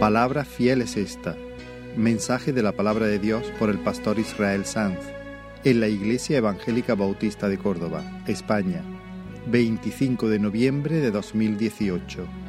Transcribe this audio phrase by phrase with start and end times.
[0.00, 1.36] Palabra fiel es esta.
[1.94, 4.98] Mensaje de la palabra de Dios por el pastor Israel Sanz
[5.62, 8.82] en la Iglesia Evangélica Bautista de Córdoba, España,
[9.48, 12.39] 25 de noviembre de 2018.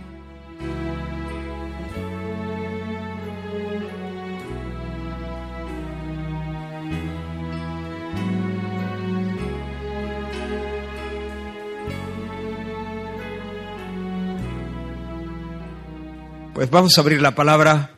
[16.61, 17.97] Pues vamos a abrir la palabra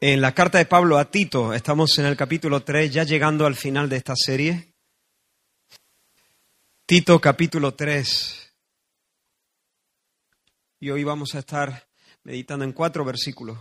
[0.00, 1.52] en la carta de Pablo a Tito.
[1.52, 4.74] Estamos en el capítulo 3, ya llegando al final de esta serie.
[6.86, 8.54] Tito capítulo 3.
[10.78, 11.88] Y hoy vamos a estar
[12.22, 13.58] meditando en cuatro versículos.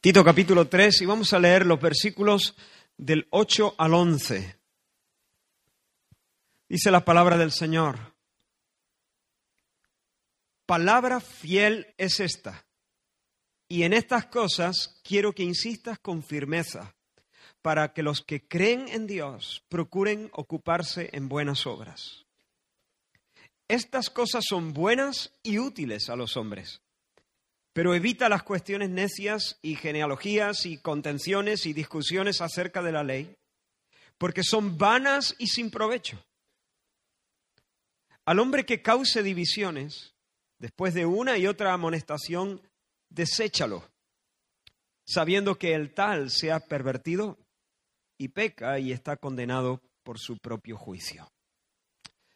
[0.00, 2.56] Tito capítulo 3 y vamos a leer los versículos
[2.96, 4.58] del 8 al 11.
[6.68, 8.09] Dice la palabra del Señor
[10.70, 12.64] palabra fiel es esta.
[13.68, 16.94] Y en estas cosas quiero que insistas con firmeza,
[17.60, 22.24] para que los que creen en Dios procuren ocuparse en buenas obras.
[23.66, 26.80] Estas cosas son buenas y útiles a los hombres,
[27.72, 33.34] pero evita las cuestiones necias y genealogías y contenciones y discusiones acerca de la ley,
[34.18, 36.24] porque son vanas y sin provecho.
[38.24, 40.14] Al hombre que cause divisiones,
[40.60, 42.60] Después de una y otra amonestación,
[43.08, 43.82] deséchalo,
[45.06, 47.38] sabiendo que el tal se ha pervertido
[48.18, 51.32] y peca y está condenado por su propio juicio.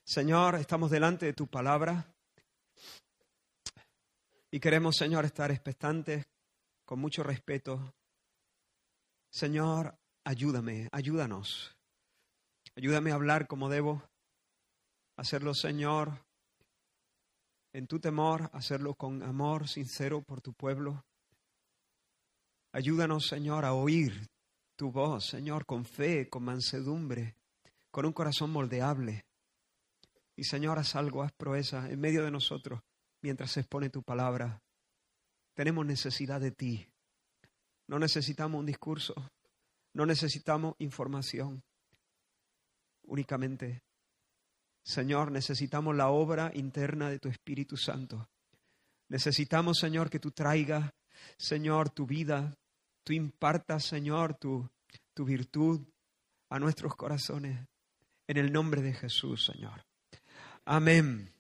[0.05, 2.07] Señor, estamos delante de tu palabra
[4.51, 6.25] y queremos, Señor, estar expectantes
[6.87, 7.93] con mucho respeto.
[9.31, 11.77] Señor, ayúdame, ayúdanos.
[12.75, 14.03] Ayúdame a hablar como debo,
[15.17, 16.24] hacerlo, Señor,
[17.75, 21.05] en tu temor, hacerlo con amor sincero por tu pueblo.
[22.73, 24.29] Ayúdanos, Señor, a oír
[24.77, 27.37] tu voz, Señor, con fe, con mansedumbre,
[27.91, 29.27] con un corazón moldeable.
[30.37, 32.81] Y, Señor, haz algo, haz proeza en medio de nosotros
[33.23, 34.63] mientras se expone tu palabra.
[35.55, 36.87] Tenemos necesidad de ti.
[37.89, 39.15] No necesitamos un discurso,
[39.95, 41.65] no necesitamos información.
[43.03, 43.83] Únicamente
[44.85, 48.29] Señor, necesitamos la obra interna de tu Espíritu Santo.
[49.09, 50.93] Necesitamos, Señor, que tú traigas,
[51.39, 52.55] Señor, tu vida,
[53.03, 54.69] tú impartas, Señor, tu,
[55.15, 55.81] tu virtud
[56.51, 57.67] a nuestros corazones.
[58.27, 59.85] En el nombre de Jesús, Señor.
[60.67, 61.33] Amén.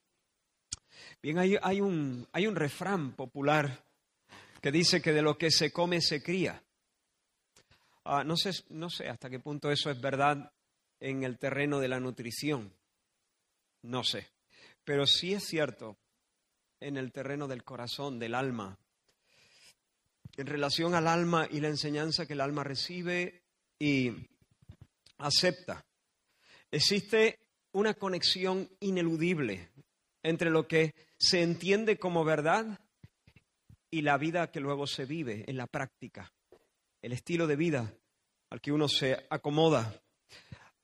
[1.22, 3.84] Bien, hay, hay, un, hay un refrán popular
[4.60, 6.62] que dice que de lo que se come se cría.
[8.04, 10.50] Ah, no, sé, no sé hasta qué punto eso es verdad
[11.00, 12.72] en el terreno de la nutrición.
[13.84, 14.26] No sé.
[14.82, 15.98] Pero sí es cierto
[16.80, 18.78] en el terreno del corazón, del alma,
[20.36, 23.42] en relación al alma y la enseñanza que el alma recibe
[23.78, 24.10] y
[25.18, 25.84] acepta.
[26.70, 27.38] Existe
[27.72, 29.70] una conexión ineludible
[30.22, 32.80] entre lo que se entiende como verdad
[33.90, 36.32] y la vida que luego se vive en la práctica,
[37.02, 37.94] el estilo de vida
[38.50, 40.02] al que uno se acomoda.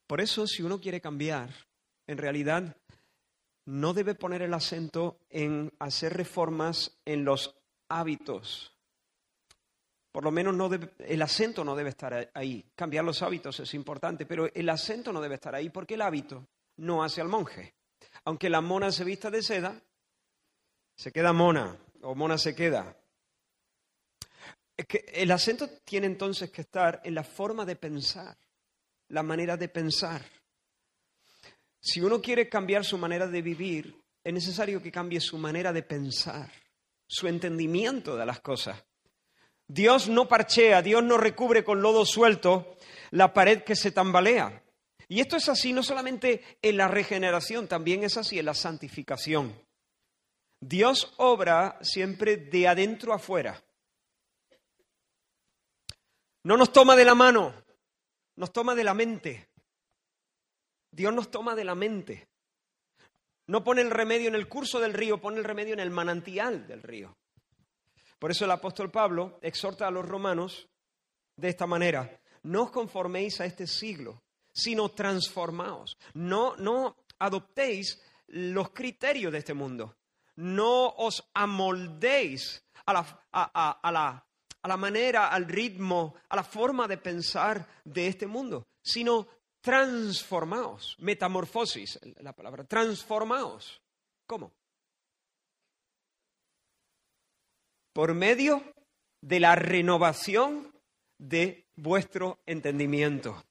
[0.07, 1.51] Por eso, si uno quiere cambiar,
[2.07, 2.77] en realidad
[3.67, 7.55] no debe poner el acento en hacer reformas en los
[7.89, 8.73] hábitos.
[10.13, 12.65] Por lo menos no el acento no debe estar ahí.
[12.75, 16.49] Cambiar los hábitos es importante, pero el acento no debe estar ahí porque el hábito
[16.79, 17.75] no hace al monje.
[18.25, 19.81] Aunque la mona se vista de seda,
[20.97, 22.97] se queda mona o mona se queda.
[24.77, 28.37] el acento tiene entonces que estar en la forma de pensar,
[29.09, 30.23] la manera de pensar.
[31.81, 35.83] Si uno quiere cambiar su manera de vivir, es necesario que cambie su manera de
[35.83, 36.51] pensar,
[37.07, 38.85] su entendimiento de las cosas.
[39.67, 42.77] Dios no parchea, Dios no recubre con lodo suelto
[43.11, 44.63] la pared que se tambalea.
[45.09, 49.55] Y esto es así no solamente en la regeneración, también es así en la santificación.
[50.61, 53.63] Dios obra siempre de adentro afuera.
[56.43, 57.55] No nos toma de la mano,
[58.37, 59.50] nos toma de la mente.
[60.91, 62.29] Dios nos toma de la mente.
[63.47, 66.67] No pone el remedio en el curso del río, pone el remedio en el manantial
[66.67, 67.17] del río.
[68.19, 70.69] Por eso el apóstol Pablo exhorta a los romanos
[71.37, 74.23] de esta manera, no os conforméis a este siglo,
[74.53, 75.97] sino transformaos.
[76.15, 79.97] No, no adoptéis los criterios de este mundo.
[80.37, 84.27] No os amoldéis a la, a la,
[84.63, 89.29] a la manera, al ritmo, a la forma de pensar de este mundo, sino
[89.61, 93.81] transformaos, metamorfosis, la palabra, transformaos.
[94.27, 94.53] ¿Cómo?
[97.93, 98.63] por medio
[99.21, 100.73] de la renovación
[101.19, 103.45] de vuestro entendimiento,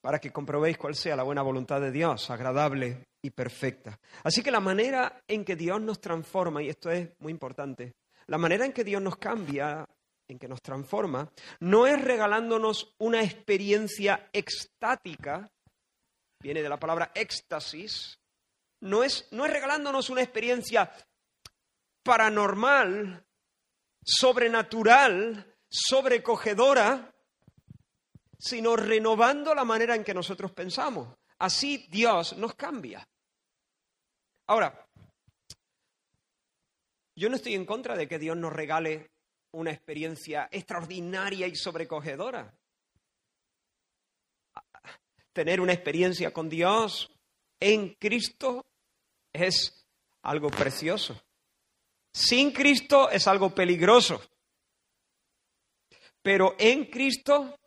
[0.00, 3.98] para que comprobéis cuál sea la buena voluntad de Dios, agradable y perfecta.
[4.22, 7.94] Así que la manera en que Dios nos transforma, y esto es muy importante,
[8.26, 9.88] la manera en que Dios nos cambia,
[10.28, 11.30] en que nos transforma,
[11.60, 15.50] no es regalándonos una experiencia extática,
[16.40, 18.18] viene de la palabra éxtasis,
[18.80, 20.90] no es, no es regalándonos una experiencia
[22.02, 23.24] paranormal,
[24.02, 27.14] sobrenatural, sobrecogedora,
[28.38, 31.16] sino renovando la manera en que nosotros pensamos.
[31.38, 33.08] Así Dios nos cambia.
[34.46, 34.86] Ahora,
[37.16, 39.13] yo no estoy en contra de que Dios nos regale
[39.54, 42.52] una experiencia extraordinaria y sobrecogedora.
[45.32, 47.10] Tener una experiencia con Dios
[47.58, 48.66] en Cristo
[49.32, 49.86] es
[50.22, 51.20] algo precioso.
[52.12, 54.20] Sin Cristo es algo peligroso.
[56.22, 57.58] Pero en Cristo,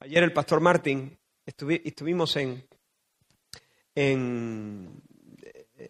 [0.00, 2.66] ayer el pastor Martín, estuvimos en,
[3.94, 5.02] en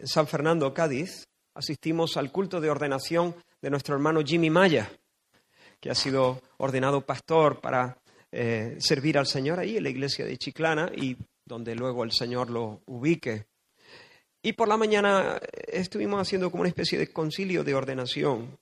[0.05, 4.91] San Fernando, Cádiz, asistimos al culto de ordenación de nuestro hermano Jimmy Maya,
[5.81, 7.99] que ha sido ordenado pastor para
[8.31, 12.51] eh, servir al Señor ahí en la iglesia de Chiclana y donde luego el Señor
[12.51, 13.47] lo ubique.
[14.43, 18.59] Y por la mañana estuvimos haciendo como una especie de concilio de ordenación.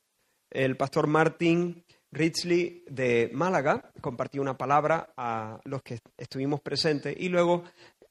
[0.50, 7.29] El pastor Martín Ritzley de Málaga compartió una palabra a los que estuvimos presentes y
[7.29, 7.64] luego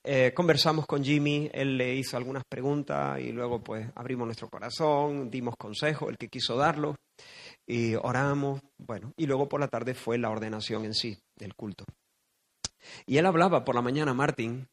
[0.06, 5.30] eh, conversamos con Jimmy, él le hizo algunas preguntas y luego pues abrimos nuestro corazón,
[5.30, 6.94] dimos consejo, el que quiso darlo,
[7.66, 11.86] y oramos, bueno, y luego por la tarde fue la ordenación en sí del culto.
[13.06, 14.68] Y él hablaba por la mañana, Martín,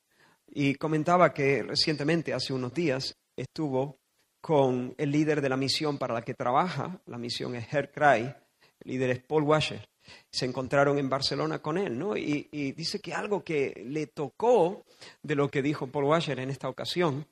[0.48, 4.01] y comentaba que recientemente, hace unos días, estuvo
[4.42, 8.36] con el líder de la misión para la que trabaja, la misión es Cry, el
[8.83, 9.88] líder es Paul Washer.
[10.30, 12.16] Se encontraron en Barcelona con él, ¿no?
[12.16, 14.86] Y, dice que algo que le tocó
[15.22, 17.28] de lo que dijo Paul Washer en esta ocasión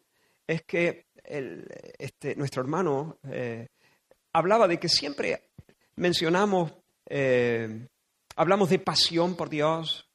[0.48, 3.68] es que este, nuestro hermano eh,
[4.34, 5.50] hablaba de que siempre
[5.96, 6.74] mencionamos,
[7.06, 7.88] eh,
[8.36, 10.10] hablamos de pasión por Dios,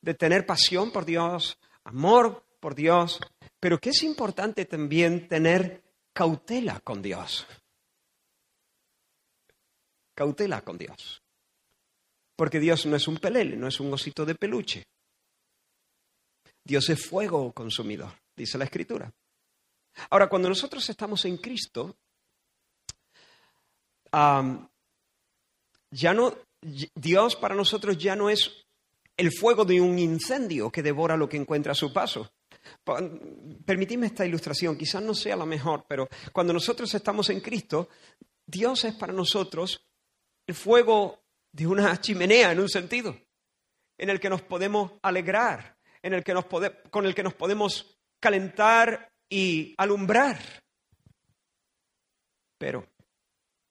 [0.00, 3.20] de tener pasión por Dios, amor por Dios,
[3.60, 5.82] pero que es importante también tener
[6.12, 7.46] cautela con Dios.
[10.14, 11.22] Cautela con Dios.
[12.38, 14.86] Porque Dios no es un pelele, no es un osito de peluche.
[16.62, 19.12] Dios es fuego consumidor, dice la Escritura.
[20.10, 21.96] Ahora, cuando nosotros estamos en Cristo,
[24.12, 26.32] ya no,
[26.94, 28.52] Dios para nosotros ya no es
[29.16, 32.30] el fuego de un incendio que devora lo que encuentra a su paso.
[33.66, 37.88] Permitidme esta ilustración, quizás no sea la mejor, pero cuando nosotros estamos en Cristo,
[38.46, 39.84] Dios es para nosotros
[40.46, 43.18] el fuego de una chimenea en un sentido,
[43.96, 46.46] en el que nos podemos alegrar, en el que nos
[46.90, 50.38] con el que nos podemos calentar y alumbrar.
[52.58, 52.86] Pero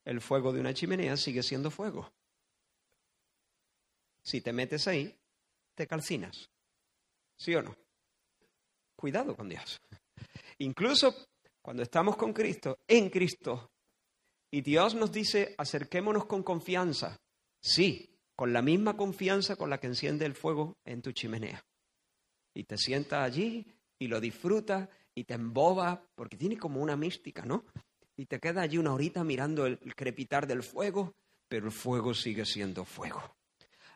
[0.06, 2.12] el fuego de una chimenea sigue siendo fuego.
[4.24, 5.16] Si te metes ahí,
[5.76, 6.50] te calcinas.
[7.38, 7.76] ¿Sí o no?
[8.96, 9.80] Cuidado con Dios.
[10.60, 11.28] Incluso
[11.62, 13.72] cuando estamos con Cristo, en Cristo,
[14.50, 17.20] y Dios nos dice, acerquémonos con confianza.
[17.68, 21.66] Sí, con la misma confianza con la que enciende el fuego en tu chimenea.
[22.54, 23.68] Y te sientas allí
[24.00, 27.66] y lo disfrutas y te emboba, porque tiene como una mística, ¿no?
[28.16, 31.14] Y te quedas allí una horita mirando el crepitar del fuego,
[31.50, 33.36] pero el fuego sigue siendo fuego.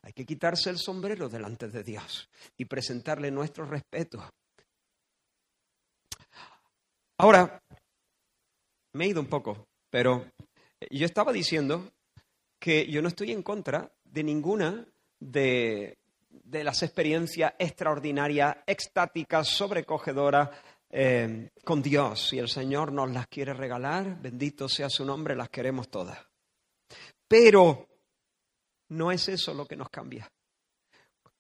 [0.02, 4.22] Hay que quitarse el sombrero delante de Dios y presentarle nuestro respeto.
[7.18, 7.64] Ahora,
[8.92, 10.30] me he ido un poco, pero
[10.90, 11.90] yo estaba diciendo
[12.62, 14.88] que yo no estoy en contra de ninguna
[15.20, 15.98] de,
[16.52, 20.50] las experiencias extraordinarias, extáticas, sobrecogedoras
[20.92, 22.30] eh, con Dios.
[22.30, 26.20] Si el Señor nos las quiere regalar, bendito sea su nombre, las queremos todas.
[27.28, 27.90] Pero
[28.90, 30.32] no es eso lo que nos cambia.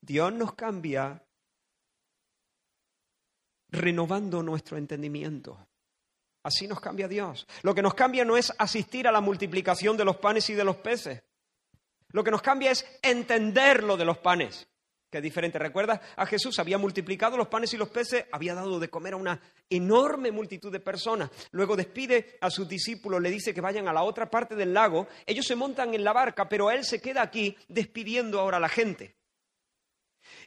[0.01, 1.23] Dios nos cambia
[3.69, 5.67] renovando nuestro entendimiento.
[6.43, 7.47] Así nos cambia Dios.
[7.61, 10.63] Lo que nos cambia no es asistir a la multiplicación de los panes y de
[10.63, 11.23] los peces.
[12.09, 14.67] Lo que nos cambia es entender lo de los panes
[15.11, 15.59] que es diferente.
[15.59, 15.99] ¿Recuerdas?
[16.15, 19.41] A Jesús había multiplicado los panes y los peces, había dado de comer a una
[19.69, 21.29] enorme multitud de personas.
[21.51, 25.07] Luego despide a sus discípulos, le dice que vayan a la otra parte del lago.
[25.25, 28.69] Ellos se montan en la barca, pero él se queda aquí despidiendo ahora a la
[28.69, 29.17] gente.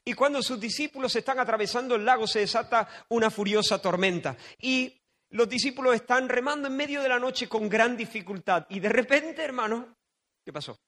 [0.02, 4.34] Y cuando sus discípulos están atravesando el lago, se desata una furiosa tormenta.
[4.58, 5.03] Y
[5.34, 8.66] Los discípulos están remando en medio de la noche con gran dificultad.
[8.68, 9.96] Y de repente, hermano,
[10.44, 10.78] ¿qué pasó?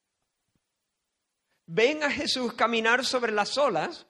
[1.67, 4.07] Ven a Jesús caminar sobre las olas,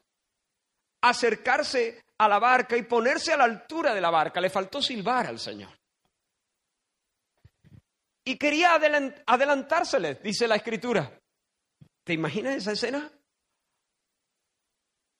[1.01, 4.39] acercarse a la barca y ponerse a la altura de la barca.
[4.39, 5.71] Le faltó silbar al Señor.
[8.23, 11.19] Y quería adelantárseles, dice la escritura.
[12.05, 13.11] ¿Te imaginas esa escena?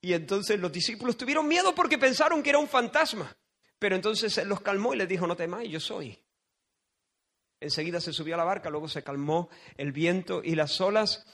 [0.03, 3.35] Y entonces los discípulos tuvieron miedo porque pensaron que era un fantasma.
[3.79, 6.19] Pero entonces él los calmó y les dijo, no temáis, yo soy.
[7.61, 11.25] Enseguida se subió a la barca, luego se calmó el viento y las olas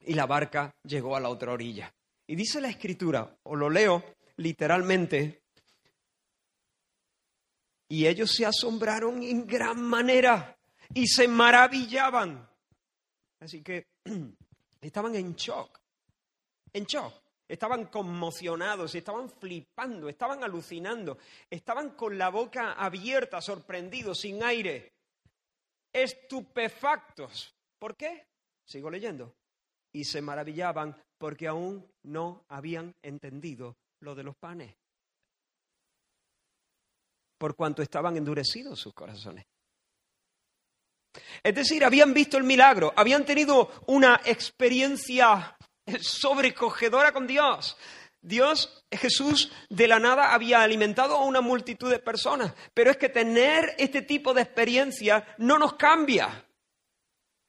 [0.00, 1.92] y la barca llegó a la otra orilla.
[2.26, 4.04] Y dice la escritura, o lo leo
[4.36, 5.42] literalmente,
[7.88, 10.58] y ellos se asombraron en gran manera
[10.92, 12.48] y se maravillaban.
[13.40, 13.86] Así que
[14.80, 15.80] estaban en shock,
[16.72, 17.17] en shock.
[17.48, 21.16] Estaban conmocionados, estaban flipando, estaban alucinando,
[21.48, 24.92] estaban con la boca abierta, sorprendidos, sin aire,
[25.92, 27.54] estupefactos.
[27.78, 28.26] ¿Por qué?
[28.66, 29.34] Sigo leyendo.
[29.92, 34.74] Y se maravillaban porque aún no habían entendido lo de los panes,
[37.38, 39.44] por cuanto estaban endurecidos sus corazones.
[41.42, 45.56] Es decir, habían visto el milagro, habían tenido una experiencia
[46.00, 47.76] sobrecogedora con Dios.
[48.20, 53.08] Dios, Jesús, de la nada había alimentado a una multitud de personas, pero es que
[53.08, 56.44] tener este tipo de experiencia no nos cambia.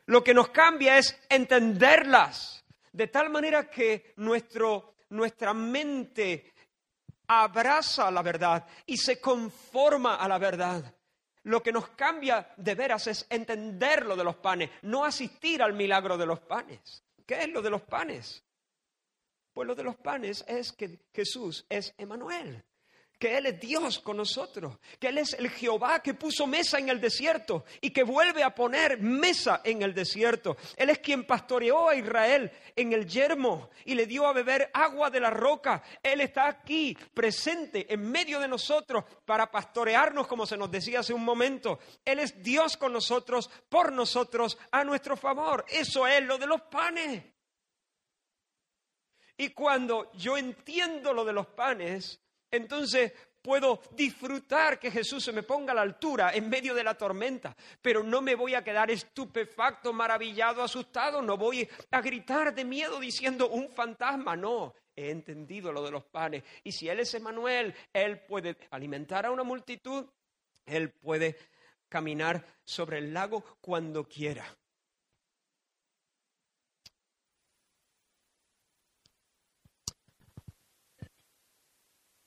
[0.05, 6.53] Lo que nos cambia es entenderlas, de tal manera que nuestro, nuestra mente
[7.27, 10.95] abraza la verdad y se conforma a la verdad.
[11.43, 15.73] Lo que nos cambia de veras es entender lo de los panes, no asistir al
[15.73, 17.03] milagro de los panes.
[17.29, 18.43] ¿Qué es lo de los panes?
[19.53, 22.65] Pues lo de los panes es que Jesús es Emanuel,
[23.19, 26.87] que Él es Dios con nosotros, que Él es el Jehová que puso mesa en
[26.87, 30.55] el desierto y que vuelve a poner mesa en el desierto.
[30.77, 35.09] Él es quien pastoreó a Israel en el yermo y le dio a beber agua
[35.09, 35.83] de la roca.
[36.01, 41.13] Él está aquí presente en medio de nosotros para pastorearnos, como se nos decía hace
[41.13, 41.79] un momento.
[42.05, 45.65] Él es Dios con nosotros, por nosotros, a nuestro favor.
[45.67, 47.23] Eso es lo de los panes.
[49.35, 52.21] Y cuando yo entiendo lo de los panes,
[52.51, 56.95] entonces puedo disfrutar que Jesús se me ponga a la altura en medio de la
[56.95, 62.65] tormenta, pero no me voy a quedar estupefacto, maravillado, asustado, no voy a gritar de
[62.65, 64.73] miedo diciendo un fantasma, no.
[64.95, 66.43] He entendido lo de los panes.
[66.63, 70.05] Y si Él es Emanuel, Él puede alimentar a una multitud,
[70.65, 71.37] Él puede
[71.87, 74.45] caminar sobre el lago cuando quiera.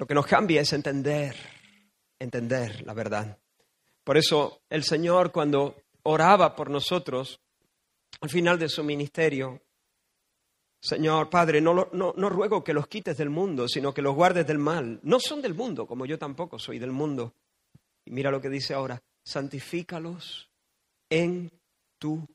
[0.02, 1.36] Lo que nos cambia es entender,
[2.18, 3.38] entender la verdad.
[4.02, 7.40] Por eso el Señor cuando oraba por nosotros
[8.20, 9.62] al final de su ministerio,
[10.80, 14.44] Señor Padre, no, no, no, ruego que los quites del mundo, sino que los guardes
[14.44, 14.98] del mal.
[15.04, 17.36] No son del mundo, como yo tampoco soy del mundo.
[18.04, 20.50] Y mira lo que dice ahora, santifícalos
[21.10, 21.48] en
[22.00, 22.26] tu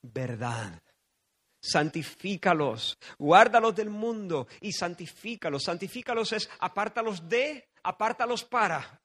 [0.00, 0.80] verdad
[1.62, 5.62] santifícalos, guárdalos del mundo y santifícalos.
[5.62, 9.00] Santifícalos es apártalos de, apártalos para.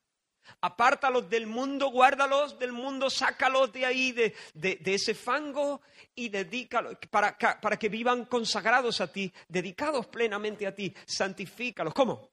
[0.60, 5.82] Apártalos del mundo, guárdalos del mundo, sácalos de ahí, de, de, ese fango
[6.14, 10.92] y dedícalos para, para que vivan consagrados a ti, dedicados plenamente a ti.
[11.06, 11.92] Santifícalos.
[11.94, 12.30] ¿Cómo?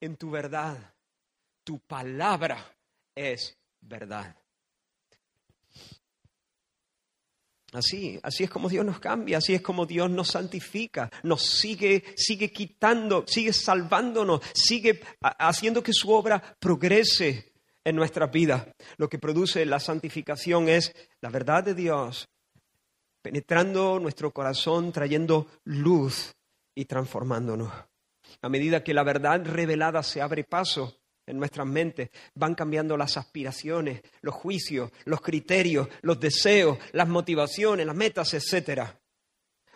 [0.00, 0.94] En tu verdad.
[1.62, 2.58] Tu palabra
[3.14, 4.34] es verdad.
[7.74, 12.04] Así, así es como Dios nos cambia, así es como Dios nos santifica, nos sigue,
[12.16, 17.52] sigue quitando, sigue salvándonos, sigue haciendo que su obra progrese
[17.82, 18.68] en nuestras vidas.
[18.96, 22.28] Lo que produce la santificación es la verdad de Dios
[23.20, 26.32] penetrando nuestro corazón, trayendo luz
[26.76, 27.72] y transformándonos.
[28.42, 33.16] A medida que la verdad revelada se abre paso, en nuestras mentes, van cambiando las
[33.16, 38.82] aspiraciones, los juicios, los criterios, los deseos, las motivaciones, las metas, etc.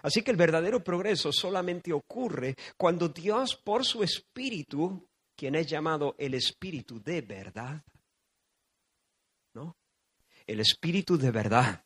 [0.03, 6.15] Así que el verdadero progreso solamente ocurre cuando Dios, por su Espíritu, quien es llamado
[6.19, 7.83] el Espíritu de verdad,
[9.55, 9.77] ¿no?
[10.47, 11.85] El Espíritu de verdad.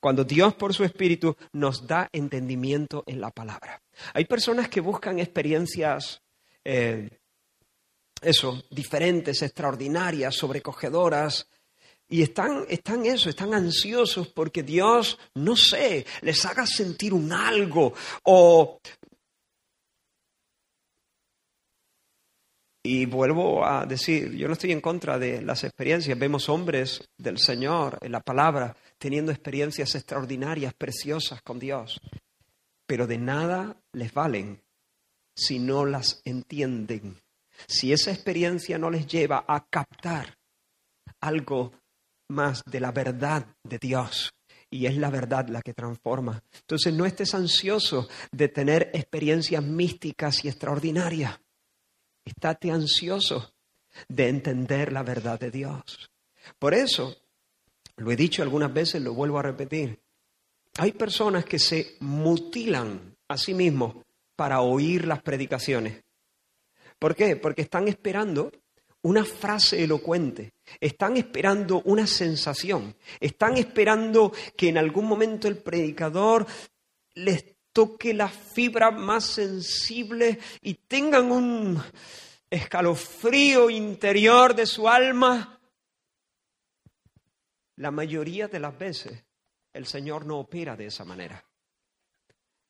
[0.00, 3.80] Cuando Dios por su Espíritu nos da entendimiento en la palabra.
[4.14, 6.20] Hay personas que buscan experiencias
[6.64, 7.21] eh,
[8.22, 11.48] eso, diferentes, extraordinarias, sobrecogedoras.
[12.08, 17.94] Y están, están eso, están ansiosos porque Dios, no sé, les haga sentir un algo
[18.24, 18.80] o
[22.84, 26.18] Y vuelvo a decir, yo no estoy en contra de las experiencias.
[26.18, 32.00] Vemos hombres del Señor en la palabra teniendo experiencias extraordinarias, preciosas con Dios,
[32.84, 34.62] pero de nada les valen
[35.34, 37.20] si no las entienden.
[37.66, 40.38] Si esa experiencia no les lleva a captar
[41.20, 41.72] algo
[42.28, 44.32] más de la verdad de Dios,
[44.72, 46.42] y es la verdad la que transforma.
[46.60, 51.38] Entonces no estés ansioso de tener experiencias místicas y extraordinarias.
[52.24, 53.52] Estate ansioso
[54.08, 56.10] de entender la verdad de Dios.
[56.58, 57.14] Por eso,
[57.96, 60.00] lo he dicho algunas veces, lo vuelvo a repetir,
[60.78, 63.96] hay personas que se mutilan a sí mismos
[64.36, 66.02] para oír las predicaciones.
[67.02, 67.34] ¿Por qué?
[67.34, 68.52] Porque están esperando
[69.02, 76.46] una frase elocuente, están esperando una sensación, están esperando que en algún momento el predicador
[77.14, 81.82] les toque la fibra más sensible y tengan un
[82.48, 85.58] escalofrío interior de su alma.
[87.78, 89.24] La mayoría de las veces
[89.72, 91.44] el Señor no opera de esa manera.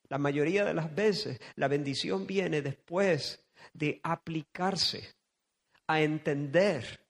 [0.09, 3.42] La mayoría de las veces la bendición viene después
[3.73, 5.15] de aplicarse
[5.87, 7.01] a entender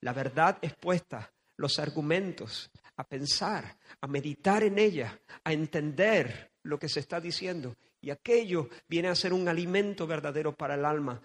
[0.00, 6.88] la verdad expuesta, los argumentos, a pensar, a meditar en ella, a entender lo que
[6.88, 7.76] se está diciendo.
[8.00, 11.20] Y aquello viene a ser un alimento verdadero para el alma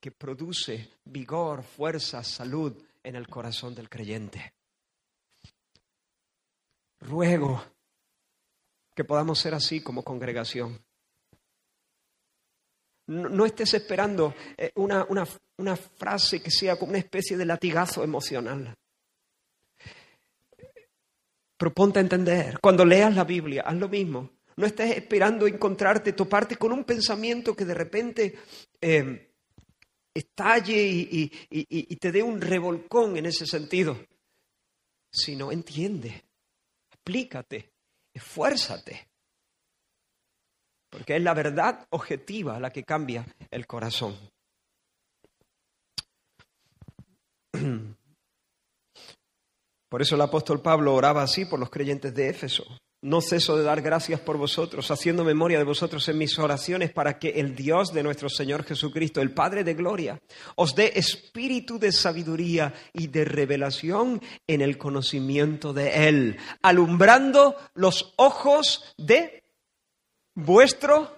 [0.00, 4.54] que produce vigor, fuerza, salud en el corazón del creyente.
[7.00, 7.62] Ruego
[8.94, 10.85] que podamos ser así como congregación.
[13.08, 15.06] No, estés esperando eh, una,
[15.58, 18.74] una frase que sea como una especie de latigazo emocional.
[21.56, 22.58] Proponte a entender.
[22.60, 24.30] Cuando leas la Biblia, haz lo mismo.
[24.56, 28.38] No estés esperando encontrarte, toparte con un pensamiento que de repente
[28.80, 29.34] eh,
[30.14, 33.98] estalle y, y, te dé un revolcón en ese sentido.
[35.10, 36.24] Sino entiende,
[36.90, 37.70] aplícate,
[38.12, 39.08] esfuérzate.
[40.96, 44.16] Porque es la verdad objetiva la que cambia el corazón.
[49.90, 52.64] Por eso el apóstol Pablo oraba así por los creyentes de Éfeso.
[53.02, 57.18] No ceso de dar gracias por vosotros, haciendo memoria de vosotros en mis oraciones para
[57.18, 60.18] que el Dios de nuestro Señor Jesucristo, el Padre de Gloria,
[60.56, 68.14] os dé espíritu de sabiduría y de revelación en el conocimiento de Él, alumbrando los
[68.16, 69.45] ojos de
[70.36, 71.16] vuestro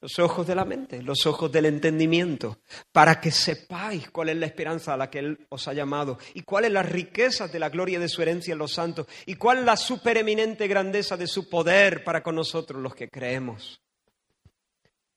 [0.00, 2.60] los ojos de la mente, los ojos del entendimiento,
[2.92, 6.42] para que sepáis cuál es la esperanza a la que Él os ha llamado y
[6.42, 9.66] cuál es la riqueza de la gloria de su herencia en los santos y cuál
[9.66, 13.80] la supereminente grandeza de su poder para con nosotros los que creemos.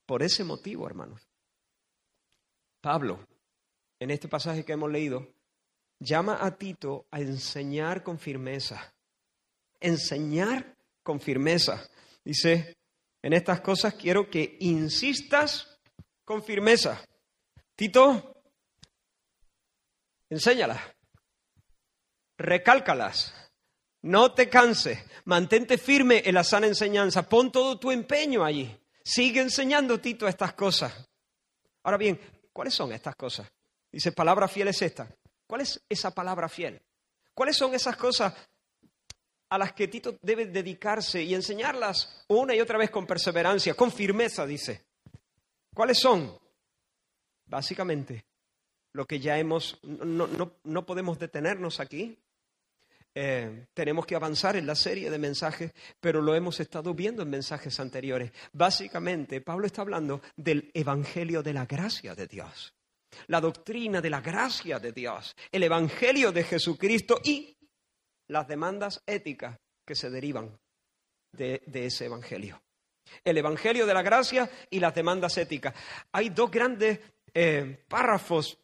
[0.06, 1.28] Por ese motivo, hermanos,
[2.80, 3.20] Pablo,
[4.00, 5.28] en este pasaje que hemos leído,
[6.00, 8.92] llama a Tito a enseñar con firmeza,
[9.78, 10.79] enseñar
[11.10, 11.90] con firmeza.
[12.24, 12.76] Dice,
[13.20, 15.76] en estas cosas quiero que insistas
[16.24, 17.04] con firmeza.
[17.74, 18.44] Tito,
[20.28, 20.80] enséñalas,
[22.38, 23.34] recálcalas,
[24.02, 28.72] no te canses, mantente firme en la sana enseñanza, pon todo tu empeño allí.
[29.02, 30.94] Sigue enseñando, Tito, estas cosas.
[31.82, 32.20] Ahora bien,
[32.52, 33.50] ¿cuáles son estas cosas?
[33.90, 35.12] Dice, palabra fiel es esta.
[35.44, 36.80] ¿Cuál es esa palabra fiel?
[37.34, 38.32] ¿Cuáles son esas cosas
[39.50, 43.90] a las que Tito debe dedicarse y enseñarlas una y otra vez con perseverancia, con
[43.90, 44.84] firmeza, dice.
[45.74, 46.38] ¿Cuáles son?
[47.46, 48.24] Básicamente,
[48.92, 52.16] lo que ya hemos, no, podemos detenernos aquí.
[53.12, 57.30] Eh, tenemos que avanzar en la serie de mensajes, pero lo hemos estado viendo en
[57.30, 58.30] mensajes anteriores.
[58.52, 62.72] Básicamente, Pablo está hablando del Evangelio de la gracia de Dios,
[63.26, 67.56] la doctrina de la gracia de Dios, el Evangelio de Jesucristo y
[68.30, 70.56] las demandas éticas que se derivan
[71.32, 72.62] de, ese Evangelio.
[73.24, 75.74] El Evangelio de la gracia y las demandas éticas.
[76.12, 77.00] Hay dos grandes
[77.34, 78.56] eh, párrafos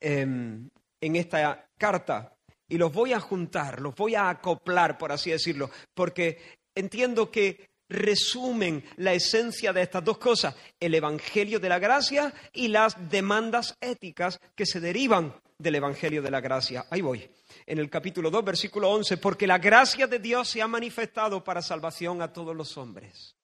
[0.00, 0.68] em,
[1.00, 2.36] en esta carta
[2.68, 7.68] y los voy a juntar, los voy a acoplar, por así decirlo, porque entiendo que
[7.88, 13.76] resumen la esencia de estas dos cosas, el Evangelio de la gracia y las demandas
[13.80, 16.86] éticas que se derivan del Evangelio de la gracia.
[16.90, 17.28] Ahí voy
[17.64, 21.62] en el capítulo 2, versículo 11, porque la gracia de Dios se ha manifestado para
[21.62, 23.34] salvación a todos los hombres.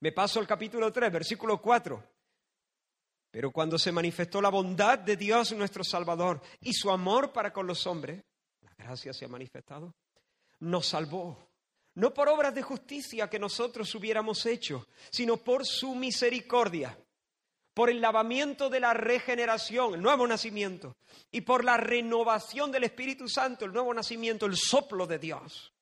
[0.00, 2.02] Me paso al capítulo 3, versículo 4.
[3.30, 7.66] Pero cuando se manifestó la bondad de Dios nuestro Salvador y su amor para con
[7.66, 8.24] los hombres,
[8.62, 9.94] la gracia se ha manifestado,
[10.60, 11.38] nos salvó.
[11.94, 16.96] No por obras de justicia que nosotros hubiéramos hecho, sino por su misericordia
[17.80, 20.96] por el lavamiento de la regeneración, el nuevo nacimiento,
[21.32, 25.72] y por la renovación del Espíritu Santo, el nuevo nacimiento, el soplo de Dios,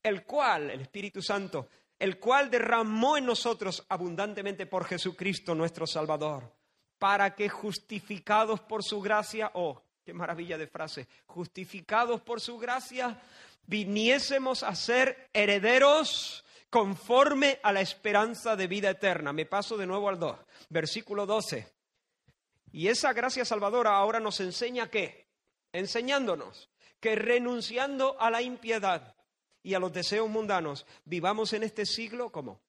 [0.00, 1.66] el cual, el Espíritu Santo,
[1.98, 6.54] el cual derramó en nosotros abundantemente por Jesucristo nuestro Salvador,
[7.00, 13.20] para que justificados por su gracia, oh, qué maravilla de frase, justificados por su gracia,
[13.66, 19.32] viniésemos a ser herederos conforme a la esperanza de vida eterna.
[19.32, 20.38] Me paso de nuevo al 2,
[20.70, 21.70] versículo 12.
[22.72, 25.28] Y esa gracia salvadora ahora nos enseña qué?
[25.72, 29.16] Enseñándonos que renunciando a la impiedad
[29.62, 32.62] y a los deseos mundanos, vivamos en este siglo como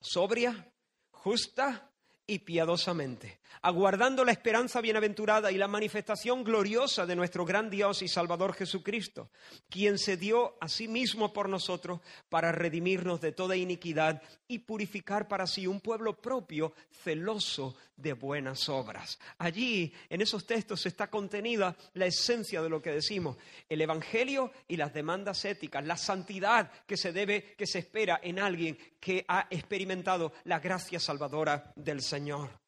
[0.00, 0.72] sobria,
[1.10, 1.90] justa
[2.26, 8.08] y piadosamente, aguardando la esperanza bienaventurada y la manifestación gloriosa de nuestro gran Dios y
[8.08, 9.30] Salvador Jesucristo,
[9.68, 15.28] quien se dio a sí mismo por nosotros para redimirnos de toda iniquidad y purificar
[15.28, 19.18] para sí un pueblo propio celoso de buenas obras.
[19.38, 23.36] Allí, en esos textos, está contenida la esencia de lo que decimos,
[23.68, 28.38] el Evangelio y las demandas éticas, la santidad que se debe, que se espera en
[28.38, 32.63] alguien que ha experimentado la gracia salvadora del Señor.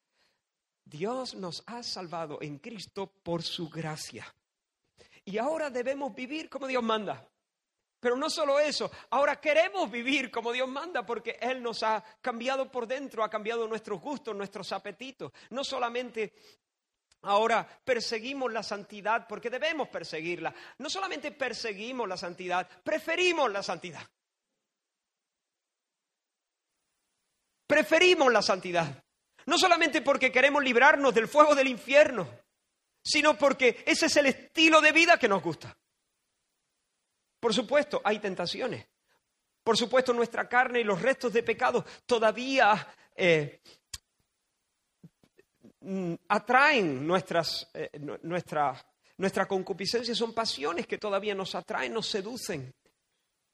[0.86, 4.32] Dios nos ha salvado en Cristo por su gracia.
[5.24, 7.28] Y ahora debemos vivir como Dios manda.
[7.98, 12.70] Pero no solo eso, ahora queremos vivir como Dios manda porque Él nos ha cambiado
[12.70, 15.32] por dentro, ha cambiado nuestros gustos, nuestros apetitos.
[15.50, 16.34] No solamente
[17.22, 20.54] ahora perseguimos la santidad porque debemos perseguirla.
[20.78, 24.06] No solamente perseguimos la santidad, preferimos la santidad.
[27.66, 29.05] Preferimos la santidad.
[29.46, 32.28] No solamente porque queremos librarnos del fuego del infierno,
[33.02, 35.76] sino porque ese es el estilo de vida que nos gusta.
[37.38, 38.86] Por supuesto, hay tentaciones.
[39.62, 43.60] Por supuesto, nuestra carne y los restos de pecado todavía eh,
[45.80, 47.90] mm, atraen nuestras, eh,
[48.22, 48.84] nuestra,
[49.16, 50.14] nuestra concupiscencia.
[50.14, 52.74] Son pasiones que todavía nos atraen, nos seducen.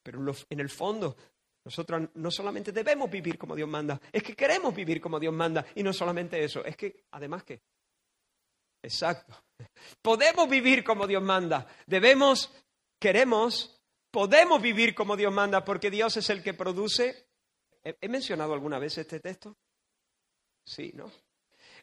[0.03, 1.17] Pero en el fondo,
[1.65, 5.65] nosotros no solamente debemos vivir como Dios manda, es que queremos vivir como Dios manda.
[5.75, 7.63] Y no solamente eso, es que además que...
[8.83, 9.45] Exacto.
[10.03, 11.67] Podemos vivir como Dios manda.
[11.87, 12.53] Debemos
[13.03, 17.27] queremos, podemos vivir como Dios manda, porque Dios es el que produce.
[17.83, 19.57] ¿He mencionado alguna vez este texto?
[20.65, 21.11] Sí, ¿no?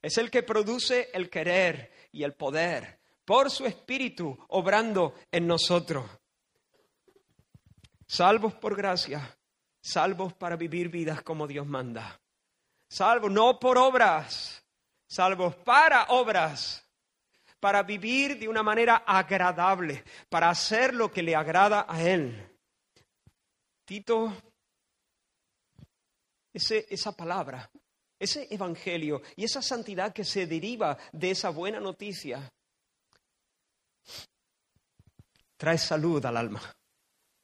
[0.01, 6.09] Es el que produce el querer y el poder por su espíritu obrando en nosotros.
[8.07, 9.37] Salvos por gracia,
[9.81, 12.19] salvos para vivir vidas como Dios manda.
[12.87, 14.63] Salvos no por obras,
[15.07, 16.85] salvos para obras
[17.59, 22.57] para vivir de una manera agradable, para hacer lo que le agrada a Él.
[23.85, 24.33] Tito,
[26.53, 27.69] esa palabra,
[28.17, 32.49] ese evangelio y esa santidad que se deriva de esa buena noticia,
[35.57, 36.78] trae salud al alma.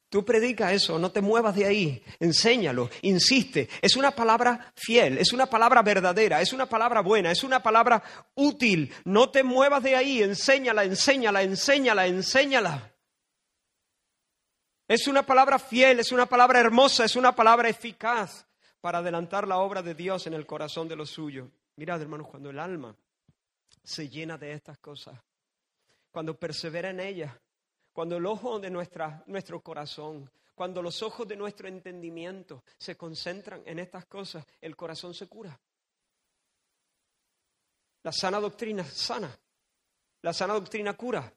[0.09, 3.67] Tú predica eso, no te muevas de ahí, enséñalo, insiste.
[3.81, 8.03] Es una palabra fiel, es una palabra verdadera, es una palabra buena, es una palabra
[8.35, 8.93] útil.
[9.03, 12.91] No te muevas de ahí, enséñala, enséñala, enséñala, enséñala.
[14.87, 18.45] Es una palabra fiel, es una palabra hermosa, es una palabra eficaz
[18.79, 21.49] para adelantar la obra de Dios en el corazón de los suyos.
[21.75, 22.95] Mirad, hermanos, cuando el alma
[23.83, 25.19] se llena de estas cosas,
[26.11, 27.33] cuando persevera en ellas,
[27.95, 33.63] cuando el ojo de nuestra, nuestro corazón, cuando los ojos de nuestro entendimiento se concentran
[33.65, 35.57] en estas cosas, el corazón se cura.
[38.03, 39.33] La sana doctrina sana.
[40.23, 41.33] La sana doctrina cura.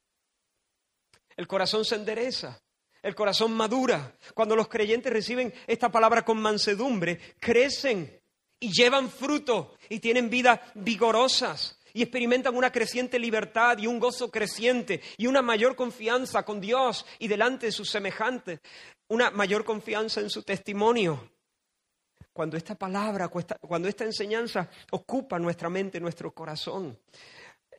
[1.37, 2.61] El corazón se endereza.
[3.03, 4.16] El corazón madura.
[4.35, 8.21] Cuando los creyentes reciben esta palabra con mansedumbre, crecen
[8.59, 14.30] y llevan fruto y tienen vidas vigorosas y experimentan una creciente libertad y un gozo
[14.30, 18.61] creciente y una mayor confianza con Dios y delante de sus semejantes,
[19.08, 21.28] una mayor confianza en su testimonio.
[22.32, 26.96] Cuando esta palabra, cuando esta enseñanza ocupa nuestra mente, nuestro corazón,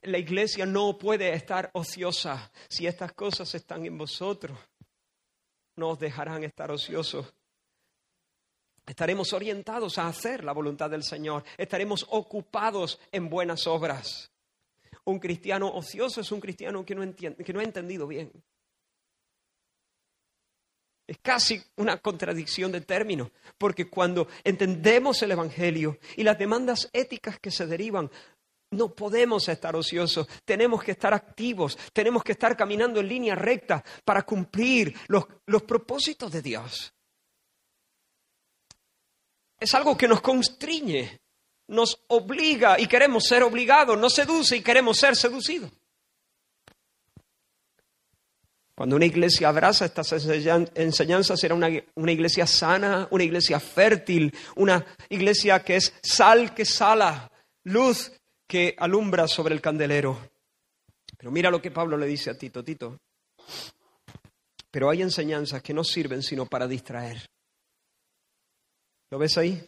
[0.02, 4.58] la iglesia no puede estar ociosa si estas cosas están en vosotros.
[5.76, 7.32] No os dejarán estar ociosos
[8.90, 11.44] Estaremos orientados a hacer la voluntad del Señor.
[11.56, 14.32] Estaremos ocupados en buenas obras.
[15.04, 18.32] Un cristiano ocioso es un cristiano que no, entiende, que no ha entendido bien.
[21.06, 27.38] Es casi una contradicción de términos, porque cuando entendemos el Evangelio y las demandas éticas
[27.38, 28.10] que se derivan,
[28.72, 33.84] no podemos estar ociosos, tenemos que estar activos, tenemos que estar caminando en línea recta
[34.04, 36.92] para cumplir los, los propósitos de Dios
[39.60, 41.20] es algo que nos constriñe,
[41.68, 45.70] nos obliga y queremos ser obligados, nos seduce y queremos ser seducidos.
[48.74, 50.10] Cuando una iglesia abraza estas
[50.74, 56.64] enseñanzas, será una, una, iglesia sana, una iglesia fértil, una iglesia que es sal que
[56.64, 57.30] sala,
[57.64, 58.10] luz
[58.46, 60.30] que alumbra sobre el candelero.
[61.18, 62.98] Pero mira lo que Pablo le dice a Tito, Tito.
[64.70, 67.28] Pero hay enseñanzas que no sirven sino para distraer.
[69.10, 69.60] ¿Lo ves ahí?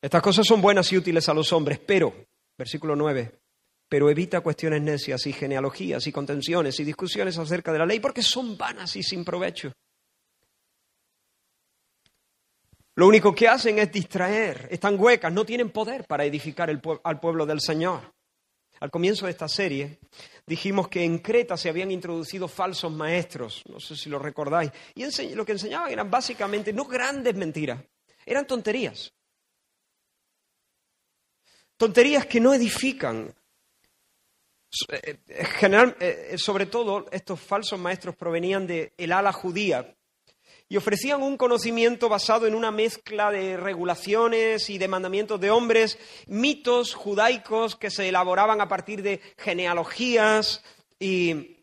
[0.00, 3.40] Estas cosas son buenas y útiles a los hombres, pero, versículo 9,
[3.88, 8.22] pero evita cuestiones necias y genealogías y contenciones y discusiones acerca de la ley porque
[8.22, 9.72] son vanas y sin provecho.
[12.94, 17.46] Lo único que hacen es distraer, están huecas, no tienen poder para edificar al pueblo
[17.46, 18.12] del Señor.
[18.80, 20.00] Al comienzo de esta serie
[20.46, 25.34] dijimos que en Creta se habían introducido falsos maestros, no sé si lo recordáis, y
[25.34, 27.82] lo que enseñaban eran básicamente no grandes mentiras,
[28.26, 29.12] eran tonterías.
[31.76, 33.34] Tonterías que no edifican,
[34.88, 39.96] eh, eh, general, eh, sobre todo, estos falsos maestros provenían del el ala judía
[40.72, 45.98] y ofrecían un conocimiento basado en una mezcla de regulaciones y de mandamientos de hombres,
[46.28, 50.64] mitos judaicos que se elaboraban a partir de genealogías
[50.98, 51.58] y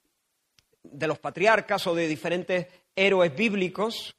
[0.84, 4.16] de los patriarcas o de diferentes héroes bíblicos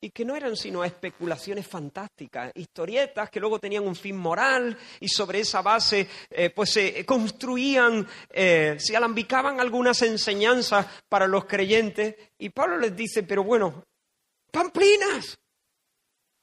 [0.00, 5.08] y que no eran sino especulaciones fantásticas, historietas que luego tenían un fin moral y
[5.08, 12.14] sobre esa base eh, pues se construían, eh, se alambicaban algunas enseñanzas para los creyentes.
[12.38, 13.84] Y Pablo les dice, pero bueno,
[14.56, 15.38] pamplinas,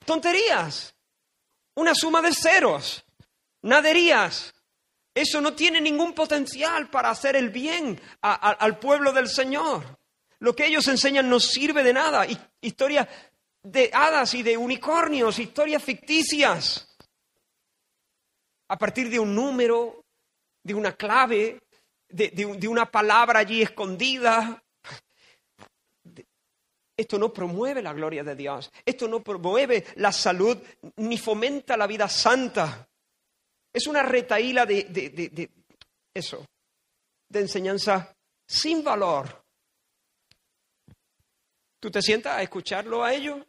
[0.05, 0.93] tonterías,
[1.73, 3.03] una suma de ceros,
[3.63, 4.53] naderías.
[5.15, 9.97] Eso no tiene ningún potencial para hacer el bien al pueblo del Señor.
[10.37, 12.27] Lo que ellos enseñan no sirve de nada.
[12.61, 13.07] Historias
[13.63, 16.87] de hadas y de unicornios, historias ficticias,
[18.67, 20.05] a partir de un número,
[20.61, 21.63] de una clave,
[22.09, 24.62] de, una palabra allí escondida.
[27.03, 30.57] Esto no promueve la gloria de Dios, esto no promueve la salud
[30.97, 32.87] ni fomenta la vida santa.
[33.71, 35.49] Es una retaíla de, de
[36.13, 36.45] eso,
[37.29, 38.15] de enseñanza
[38.47, 39.43] sin valor.
[41.79, 43.39] ¿Tú te sientas a escucharlo a ellos?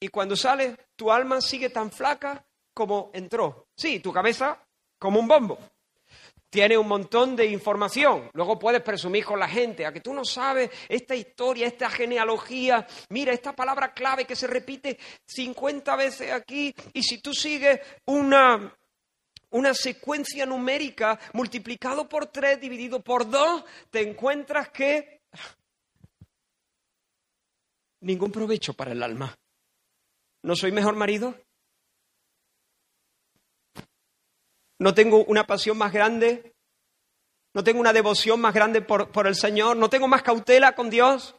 [0.00, 3.68] y cuando sales, tu alma sigue tan flaca como entró.
[3.76, 4.64] Sí, tu cabeza
[4.98, 5.58] como un bombo.
[6.50, 8.30] Tiene un montón de información.
[8.32, 12.86] Luego puedes presumir con la gente a que tú no sabes esta historia, esta genealogía.
[13.10, 16.74] Mira, esta palabra clave que se repite 50 veces aquí.
[16.94, 18.74] Y si tú sigues una,
[19.50, 25.20] una secuencia numérica multiplicado por 3 dividido por 2, te encuentras que
[28.00, 29.34] ningún provecho para el alma.
[30.42, 31.34] ¿No soy mejor marido?
[34.78, 36.54] ¿No tengo una pasión más grande?
[37.52, 39.76] ¿No tengo una devoción más grande por, por el Señor?
[39.76, 41.34] ¿No tengo más cautela con Dios?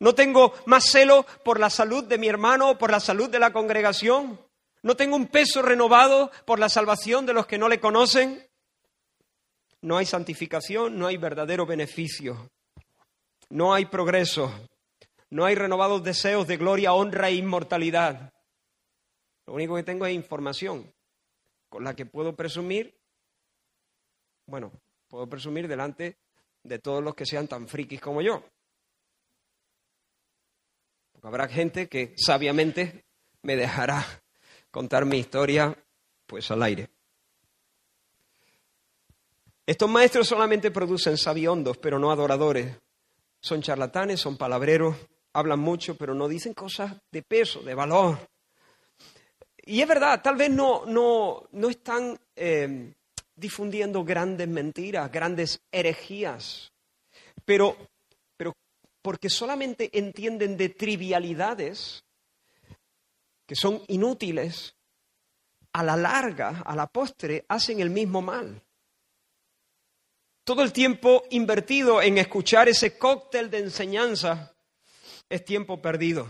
[0.00, 3.38] ¿No tengo más celo por la salud de mi hermano o por la salud de
[3.38, 4.40] la congregación?
[4.82, 8.48] ¿No tengo un peso renovado por la salvación de los que no le conocen?
[9.82, 12.50] No hay santificación, no hay verdadero beneficio,
[13.50, 14.52] no hay progreso,
[15.28, 18.32] no hay renovados deseos de gloria, honra e inmortalidad.
[19.46, 20.90] Lo único que tengo es información
[21.70, 23.00] con la que puedo presumir,
[24.44, 24.72] bueno,
[25.08, 26.18] puedo presumir delante
[26.62, 28.42] de todos los que sean tan frikis como yo.
[31.12, 33.04] Porque habrá gente que sabiamente
[33.42, 34.04] me dejará
[34.70, 35.74] contar mi historia
[36.26, 36.90] pues al aire.
[39.64, 42.76] Estos maestros solamente producen sabiondos, pero no adoradores.
[43.40, 44.96] Son charlatanes, son palabreros,
[45.32, 48.29] hablan mucho, pero no dicen cosas de peso, de valor.
[49.70, 52.92] Y es verdad, tal vez no, no, no están eh,
[53.36, 56.72] difundiendo grandes mentiras, grandes herejías,
[57.44, 57.76] pero,
[58.36, 58.52] pero
[59.00, 62.02] porque solamente entienden de trivialidades
[63.46, 64.74] que son inútiles,
[65.72, 68.60] a la larga, a la postre, hacen el mismo mal.
[70.42, 74.52] Todo el tiempo invertido en escuchar ese cóctel de enseñanza
[75.28, 76.26] es tiempo perdido.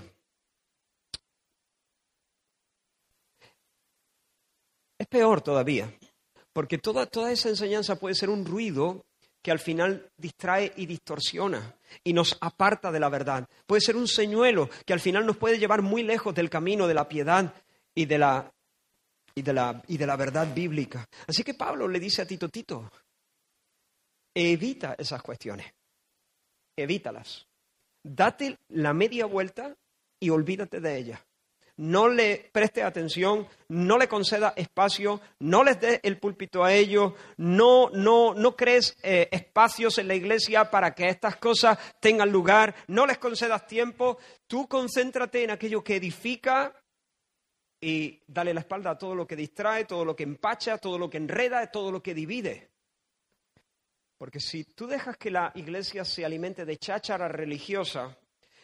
[5.00, 5.93] Es peor todavía,
[6.53, 9.05] porque toda, toda esa enseñanza puede ser un ruido
[9.43, 13.47] que al final distrae y distorsiona y nos aparta de la verdad.
[13.67, 16.95] Puede ser un señuelo que al final nos puede llevar muy lejos del camino de
[16.95, 17.55] la piedad
[17.95, 18.53] y de la,
[19.35, 21.09] y de la, y de la verdad bíblica.
[21.27, 22.91] Así que Pablo le dice a Tito, Tito,
[24.35, 25.73] evita esas cuestiones,
[26.77, 27.47] evítalas.
[28.03, 29.75] Date la media vuelta
[30.19, 31.27] y olvídate de ella.
[31.81, 37.15] No le preste atención, no le conceda espacio, no les dé el púlpito a ellos,
[37.39, 42.75] no, no, no crees eh, espacios en la iglesia para que estas cosas tengan lugar,
[42.89, 46.77] no les concedas tiempo, tú concéntrate en aquello que edifica
[47.81, 51.09] y dale la espalda a todo lo que distrae, todo lo que empacha, todo lo
[51.09, 52.69] que enreda, todo lo que divide.
[54.19, 58.19] Porque si tú dejas que la iglesia se alimente de cháchara religiosa,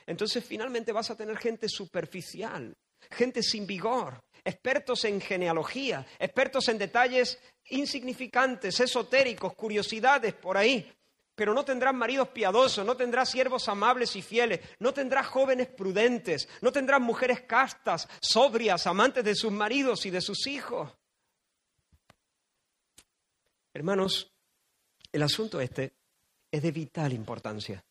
[0.05, 2.77] entonces finalmente vas a tener gente superficial,
[3.11, 10.93] gente sin vigor, expertos en genealogía, expertos en detalles insignificantes, esotéricos, curiosidades por ahí.
[11.35, 16.49] Pero no tendrás maridos piadosos, no tendrás siervos amables y fieles, no tendrás jóvenes prudentes,
[16.63, 20.91] no tendrás mujeres castas, sobrias, amantes de sus maridos y de sus hijos.
[23.75, 24.33] Hermanos,
[25.13, 25.93] el asunto este
[26.51, 27.85] es de vital importancia.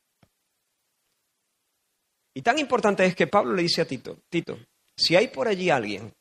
[2.33, 4.57] Y tan importante es que Pablo le dice a Tito, Tito,
[4.97, 6.13] si hay por allí alguien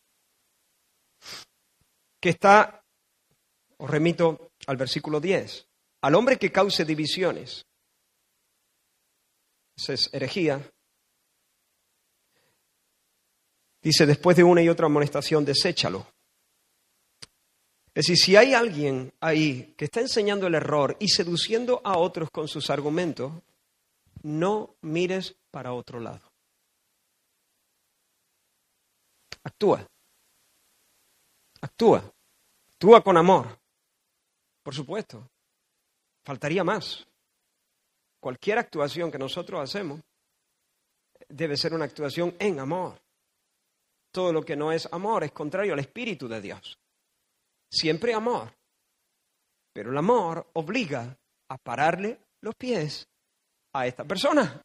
[2.20, 2.82] que está,
[3.76, 5.66] os remito al versículo 10,
[6.02, 7.66] al hombre que cause divisiones,
[9.76, 10.60] esa es herejía,
[13.82, 16.06] dice, después de una y otra amonestación, deséchalo.
[17.94, 22.30] Es decir, si hay alguien ahí que está enseñando el error y seduciendo a otros
[22.30, 23.32] con sus argumentos,
[24.22, 26.33] no mires para otro lado.
[29.44, 29.86] Actúa.
[31.60, 32.02] Actúa.
[32.72, 33.58] Actúa con amor.
[34.62, 35.28] Por supuesto.
[36.24, 37.06] Faltaría más.
[38.20, 40.00] Cualquier actuación que nosotros hacemos
[41.28, 43.00] debe ser una actuación en amor.
[44.10, 46.78] Todo lo que no es amor es contrario al Espíritu de Dios.
[47.70, 48.54] Siempre amor.
[49.72, 53.06] Pero el amor obliga a pararle los pies
[53.72, 54.62] a esta persona.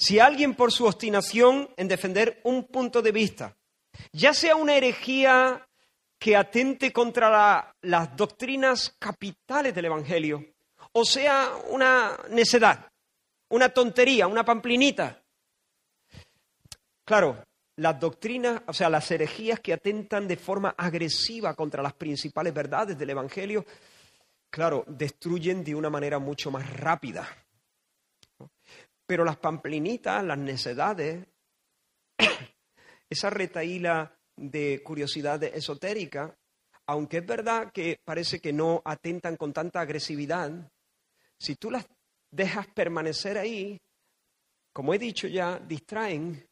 [0.00, 3.54] Si alguien por su obstinación en defender un punto de vista,
[4.12, 5.68] ya sea una herejía
[6.18, 10.42] que atente contra las doctrinas capitales del Evangelio,
[10.92, 12.90] o sea una necedad,
[13.50, 15.22] una tontería, una pamplinita.
[17.04, 17.44] Claro,
[17.76, 22.96] las doctrinas, o sea, las herejías que atentan de forma agresiva contra las principales verdades
[22.96, 23.66] del Evangelio,
[24.48, 27.28] claro, destruyen de una manera mucho más rápida.
[29.10, 31.26] Pero las pamplinitas, las necedades,
[33.10, 36.32] esa retaíla de curiosidad esotérica,
[36.86, 40.52] aunque es verdad que parece que no atentan con tanta agresividad,
[41.36, 41.88] si tú las
[42.30, 43.80] dejas permanecer ahí,
[44.72, 46.48] como he dicho ya, distraen,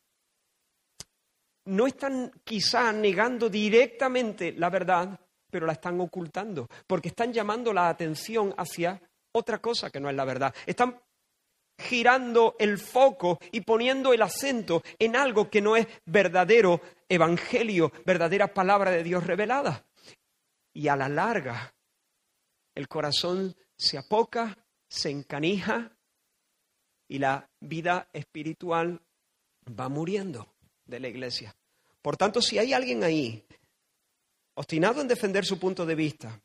[1.67, 5.17] no están quizá negando directamente la verdad,
[5.49, 10.17] pero la están ocultando, porque están llamando la atención hacia otra cosa que no es
[10.17, 10.53] la verdad.
[10.67, 11.01] Están
[11.79, 18.53] girando el foco y poniendo el acento en algo que no es verdadero evangelio, verdadera
[18.53, 19.87] palabra de Dios revelada.
[20.73, 21.75] Y a la larga,
[22.75, 25.97] el corazón se apoca, se encanija
[27.09, 29.01] y la vida espiritual
[29.69, 31.55] va muriendo de la iglesia.
[32.03, 33.45] Por tanto, si hay alguien ahí
[34.55, 36.41] obstinado en defender su punto de vista,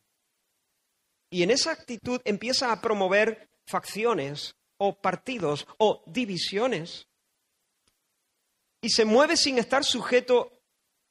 [1.30, 7.08] y en esa actitud empieza a promover facciones o partidos o divisiones,
[8.82, 10.52] y se mueve sin estar sujeto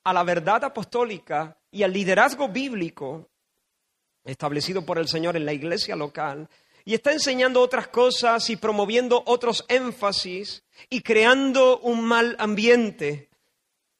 [0.05, 3.31] a la verdad apostólica y al liderazgo bíblico
[4.25, 6.49] establecido por el Señor en la iglesia local,
[6.85, 13.31] y está enseñando otras cosas y promoviendo otros énfasis y creando un mal ambiente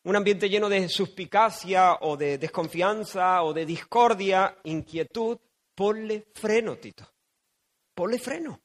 [0.05, 5.39] un ambiente lleno de suspicacia o de desconfianza o de discordia, inquietud,
[5.75, 7.09] ponle freno, Tito.
[7.95, 8.62] Ponle freno.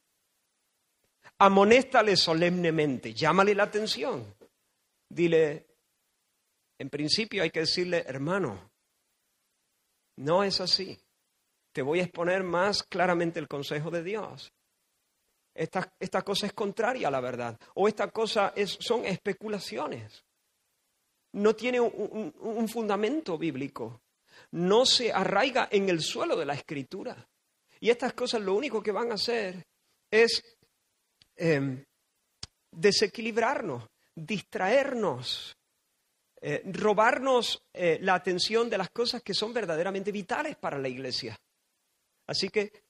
[1.40, 4.36] Amonéstale solemnemente, llámale la atención.
[5.10, 5.68] Dile,
[6.80, 8.72] en principio hay que decirle, hermano,
[10.18, 10.98] no es así.
[11.72, 14.52] Te voy a exponer más claramente el consejo de Dios.
[15.54, 17.60] Esta, esta cosa es contraria a la verdad.
[17.76, 20.24] O esta cosa es, son especulaciones
[21.34, 24.02] no tiene un, fundamento bíblico,
[24.52, 27.28] no se arraiga en el suelo de la escritura.
[27.80, 29.68] Y estas cosas lo único que van a hacer
[30.10, 30.57] es
[31.38, 31.84] em,
[32.72, 35.56] desequilibrarnos, distraernos,
[36.42, 41.38] eh, robarnos eh, la atención de las cosas que son verdaderamente vitales para la iglesia.
[42.28, 42.84] Así que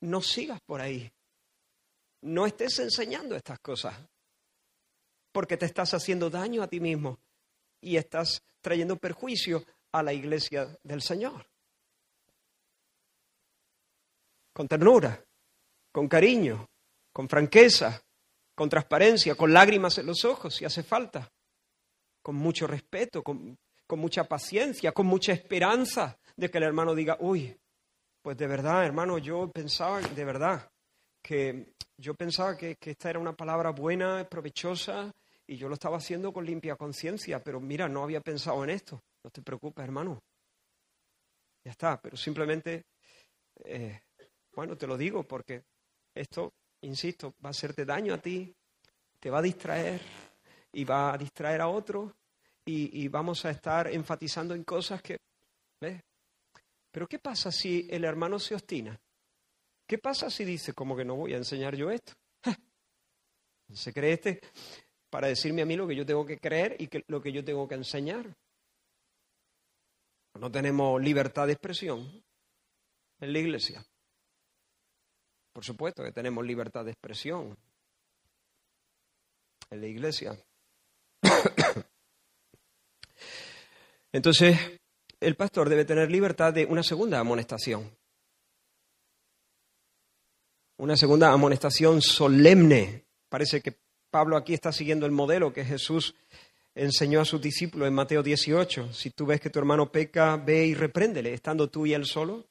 [0.00, 1.10] no sigas por ahí.
[2.22, 3.96] No estés enseñando estas cosas
[5.32, 7.18] porque te estás haciendo daño a ti mismo
[7.80, 11.46] y estás trayendo perjuicio a la iglesia del Señor.
[14.52, 15.24] Con ternura,
[15.90, 16.68] con cariño,
[17.12, 18.02] con franqueza,
[18.54, 21.30] con transparencia, con lágrimas en los ojos, si hace falta,
[22.22, 23.56] con mucho respeto, con,
[23.86, 27.56] con mucha paciencia, con mucha esperanza de que el hermano diga, uy,
[28.22, 30.70] pues de verdad, hermano, yo pensaba, de verdad,
[31.22, 35.12] que yo pensaba que, que esta era una palabra buena, provechosa,
[35.46, 39.02] y yo lo estaba haciendo con limpia conciencia, pero mira, no había pensado en esto.
[39.24, 40.22] No te preocupes, hermano.
[41.64, 42.86] Ya está, pero simplemente,
[43.64, 44.00] eh,
[44.54, 45.64] bueno, te lo digo porque
[46.14, 46.52] esto,
[46.82, 48.54] insisto, va a hacerte daño a ti,
[49.18, 50.00] te va a distraer
[50.72, 52.14] y va a distraer a otro
[52.64, 55.18] y, y vamos a estar enfatizando en cosas que,
[55.80, 56.02] ¿ves?
[56.90, 59.00] Pero ¿qué pasa si el hermano se obstina?
[59.86, 62.12] ¿Qué pasa si dice, como que no voy a enseñar yo esto?
[63.72, 64.40] ¿Se cree este
[65.10, 67.44] para decirme a mí lo que yo tengo que creer y que, lo que yo
[67.44, 68.34] tengo que enseñar?
[70.38, 72.22] No tenemos libertad de expresión
[73.20, 73.84] en la iglesia.
[75.52, 77.56] Por supuesto que tenemos libertad de expresión
[79.70, 80.38] en la iglesia.
[84.12, 84.58] Entonces,
[85.20, 87.90] el pastor debe tener libertad de una segunda amonestación.
[90.78, 93.04] Una segunda amonestación solemne.
[93.28, 93.76] Parece que
[94.10, 96.14] Pablo aquí está siguiendo el modelo que Jesús
[96.74, 98.92] enseñó a sus discípulos en Mateo 18.
[98.92, 102.46] Si tú ves que tu hermano peca, ve y repréndele, estando tú y él solo.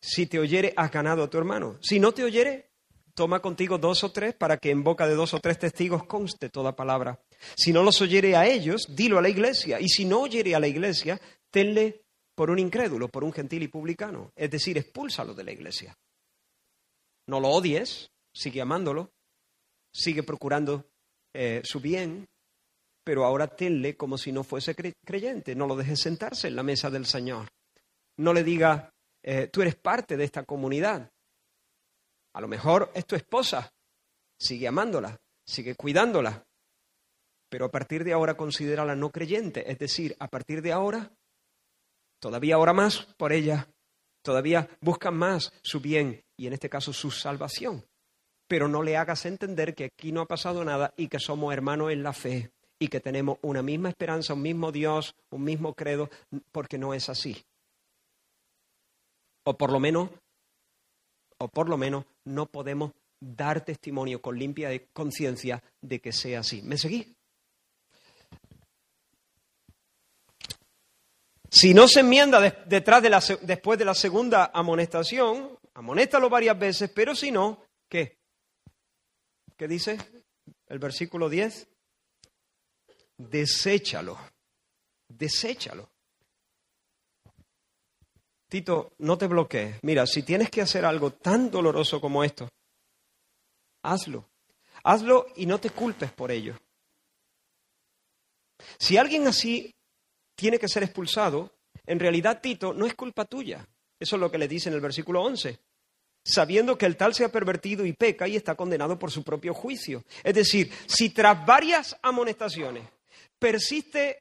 [0.00, 1.78] Si te oyere, has ganado a tu hermano.
[1.80, 2.70] Si no te oyere,
[3.14, 6.50] toma contigo dos o tres para que en boca de dos o tres testigos conste
[6.50, 7.20] toda palabra.
[7.56, 9.80] Si no los oyere a ellos, dilo a la iglesia.
[9.80, 11.20] Y si no oyere a la iglesia,
[11.50, 14.32] tenle por un incrédulo, por un gentil y publicano.
[14.36, 15.98] Es decir, expúlsalo de la iglesia.
[17.26, 19.10] No lo odies, sigue amándolo,
[19.92, 20.88] sigue procurando
[21.34, 22.28] eh, su bien,
[23.02, 25.56] pero ahora tenle como si no fuese creyente.
[25.56, 27.48] No lo dejes sentarse en la mesa del Señor.
[28.16, 28.92] No le diga,
[29.22, 31.10] eh, tú eres parte de esta comunidad.
[32.34, 33.72] A lo mejor es tu esposa.
[34.38, 36.46] Sigue amándola, sigue cuidándola.
[37.48, 39.70] Pero a partir de ahora considérala no creyente.
[39.70, 41.10] Es decir, a partir de ahora
[42.20, 43.68] Todavía ahora más por ella.
[44.22, 47.84] Todavía buscan más su bien y en este caso su salvación.
[48.48, 51.92] Pero no le hagas entender que aquí no ha pasado nada y que somos hermanos
[51.92, 56.10] en la fe y que tenemos una misma esperanza, un mismo Dios, un mismo credo,
[56.52, 57.44] porque no es así.
[59.48, 60.10] O por lo menos,
[61.38, 66.60] o por lo menos no podemos dar testimonio con limpia conciencia de que sea así.
[66.60, 67.06] ¿Me seguís?
[71.50, 76.90] Si no se enmienda detrás de la, después de la segunda amonestación, amonéstalo varias veces,
[76.94, 78.18] pero si no, ¿qué?
[79.56, 79.96] ¿Qué dice
[80.66, 81.66] el versículo 10?
[83.16, 84.18] Deséchalo,
[85.08, 85.88] deséchalo.
[88.48, 89.76] Tito, no te bloquees.
[89.82, 92.48] Mira, si tienes que hacer algo tan doloroso como esto,
[93.82, 94.28] hazlo.
[94.84, 96.58] Hazlo y no te culpes por ello.
[98.78, 99.74] Si alguien así
[100.34, 101.52] tiene que ser expulsado,
[101.86, 103.66] en realidad, Tito, no es culpa tuya.
[103.98, 105.58] Eso es lo que le dice en el versículo 11.
[106.24, 109.54] Sabiendo que el tal se ha pervertido y peca y está condenado por su propio
[109.54, 110.04] juicio.
[110.22, 112.88] Es decir, si tras varias amonestaciones
[113.38, 114.20] persiste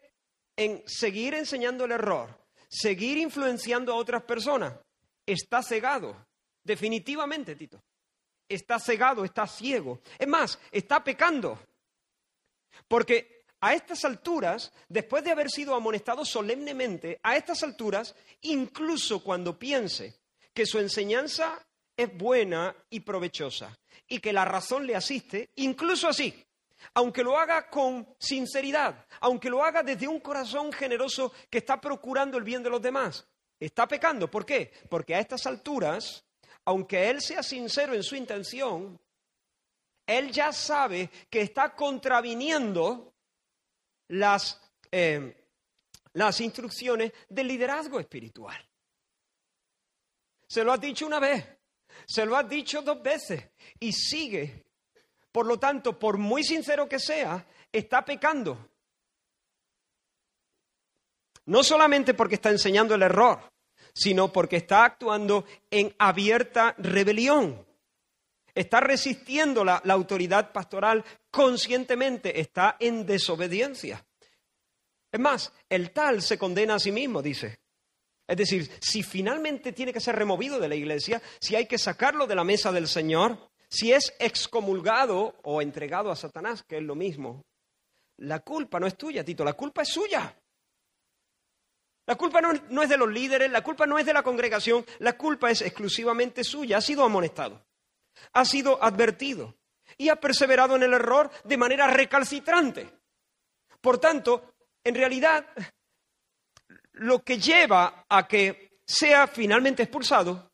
[0.56, 2.47] en seguir enseñando el error,
[2.80, 4.74] seguir influenciando a otras personas,
[5.26, 6.16] está cegado.
[6.64, 7.82] Definitivamente, Tito.
[8.50, 10.02] Está cegado, está ciego.
[10.18, 11.60] Es más, está pecando.
[12.88, 19.58] Porque a estas alturas, después de haber sido amonestado solemnemente, a estas alturas, incluso cuando
[19.58, 20.16] piense
[20.54, 21.66] que su enseñanza
[21.96, 26.46] es buena y provechosa y que la razón le asiste, incluso así,
[26.94, 32.38] aunque lo haga con sinceridad, aunque lo haga desde un corazón generoso que está procurando
[32.38, 33.28] el bien de los demás,
[33.60, 34.30] está pecando.
[34.30, 34.72] ¿Por qué?
[34.90, 36.24] Porque a estas alturas,
[36.66, 39.00] aunque él sea sincero en su intención,
[40.06, 43.14] él ya sabe que está contraviniendo
[44.08, 44.62] las,
[44.92, 45.50] eh,
[46.14, 48.58] las instrucciones del liderazgo espiritual.
[50.48, 51.46] Se lo has dicho una vez,
[52.06, 53.50] se lo has dicho dos veces
[53.80, 54.67] y sigue.
[55.38, 58.72] Por lo tanto, por muy sincero que sea, está pecando.
[61.46, 63.48] No solamente porque está enseñando el error,
[63.94, 67.64] sino porque está actuando en abierta rebelión.
[68.56, 74.04] Está resistiendo la, la autoridad pastoral conscientemente, está en desobediencia.
[75.12, 77.60] Es más, el tal se condena a sí mismo, dice.
[78.28, 82.26] Es decir, si finalmente tiene que ser removido de la iglesia, si hay que sacarlo
[82.26, 86.96] de la mesa del Señor, si es excomulgado o entregado a Satanás, que es lo
[86.96, 87.46] mismo,
[88.18, 90.36] la culpa no es tuya, Tito, la culpa es suya.
[92.08, 95.18] La culpa no, es de los líderes, la culpa no es de la congregación, la
[95.18, 96.78] culpa es exclusivamente suya.
[96.78, 97.66] Ha sido amonestado,
[98.34, 99.56] ha sido advertido.
[99.98, 102.90] y ha perseverado en el error de manera recalcitrante.
[103.82, 104.54] Por tanto,
[104.84, 105.48] en realidad,
[106.92, 110.52] lo que lleva a que sea finalmente expulsado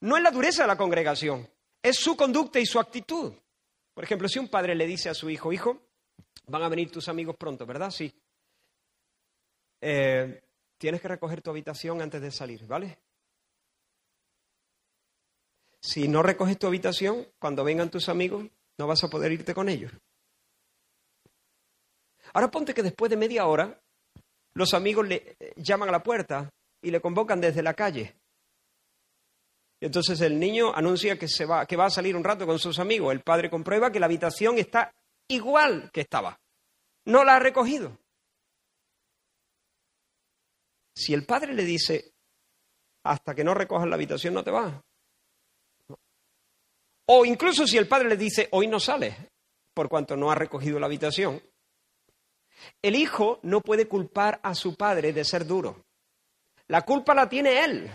[0.00, 1.48] no es la dureza de la congregación,
[1.82, 3.32] es su conducta y su actitud.
[3.94, 5.82] Por ejemplo, si un padre le dice a su hijo, hijo,
[6.46, 7.90] van a venir tus amigos pronto, ¿verdad?
[7.90, 8.12] Sí.
[9.80, 10.42] Eh,
[10.76, 12.98] tienes que recoger tu habitación antes de salir, ¿vale?
[15.80, 18.46] Si no recoges tu habitación, cuando vengan tus amigos,
[18.78, 19.92] no vas a poder irte con ellos.
[22.34, 23.80] Ahora ponte que después de media hora,
[24.54, 26.52] los amigos le eh, llaman a la puerta
[26.82, 28.14] y le convocan desde la calle.
[29.80, 32.78] Entonces el niño anuncia que, se va, que va a salir un rato con sus
[32.78, 33.12] amigos.
[33.12, 34.92] El padre comprueba que la habitación está
[35.28, 36.40] igual que estaba.
[37.04, 37.96] No la ha recogido.
[40.94, 42.12] Si el padre le dice,
[43.04, 44.74] hasta que no recojas la habitación no te vas.
[47.06, 49.14] O incluso si el padre le dice, hoy no sales,
[49.72, 51.40] por cuanto no ha recogido la habitación.
[52.82, 55.86] El hijo no puede culpar a su padre de ser duro.
[56.66, 57.90] La culpa la tiene él.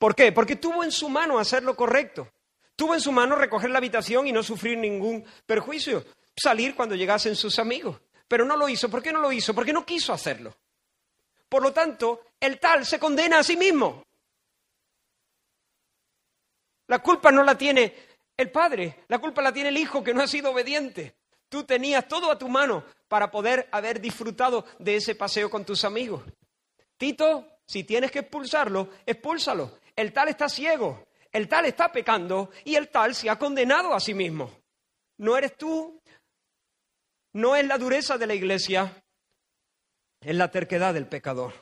[0.00, 0.32] ¿Por qué?
[0.32, 2.26] Porque tuvo en su mano hacer lo correcto.
[2.74, 6.02] Tuvo en su mano recoger la habitación y no sufrir ningún perjuicio.
[6.34, 8.00] Salir cuando llegasen sus amigos.
[8.26, 8.88] Pero no lo hizo.
[8.88, 9.54] ¿Por qué no lo hizo?
[9.54, 10.56] Porque no quiso hacerlo.
[11.50, 14.02] Por lo tanto, el tal se condena a sí mismo.
[16.86, 17.94] La culpa no la tiene
[18.38, 21.14] el padre, la culpa la tiene el hijo que no ha sido obediente.
[21.50, 25.84] Tú tenías todo a tu mano para poder haber disfrutado de ese paseo con tus
[25.84, 26.22] amigos.
[26.96, 29.78] Tito, si tienes que expulsarlo, expúlsalo.
[30.00, 34.00] El tal está ciego, el tal está pecando y el tal se ha condenado a
[34.00, 34.50] sí mismo.
[35.18, 36.00] No eres tú,
[37.34, 39.04] no es la dureza de la iglesia,
[40.22, 41.52] es la terquedad del pecador.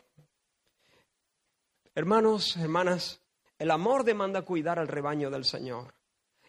[1.97, 3.21] Hermanos, hermanas,
[3.59, 5.93] el amor demanda cuidar al rebaño del Señor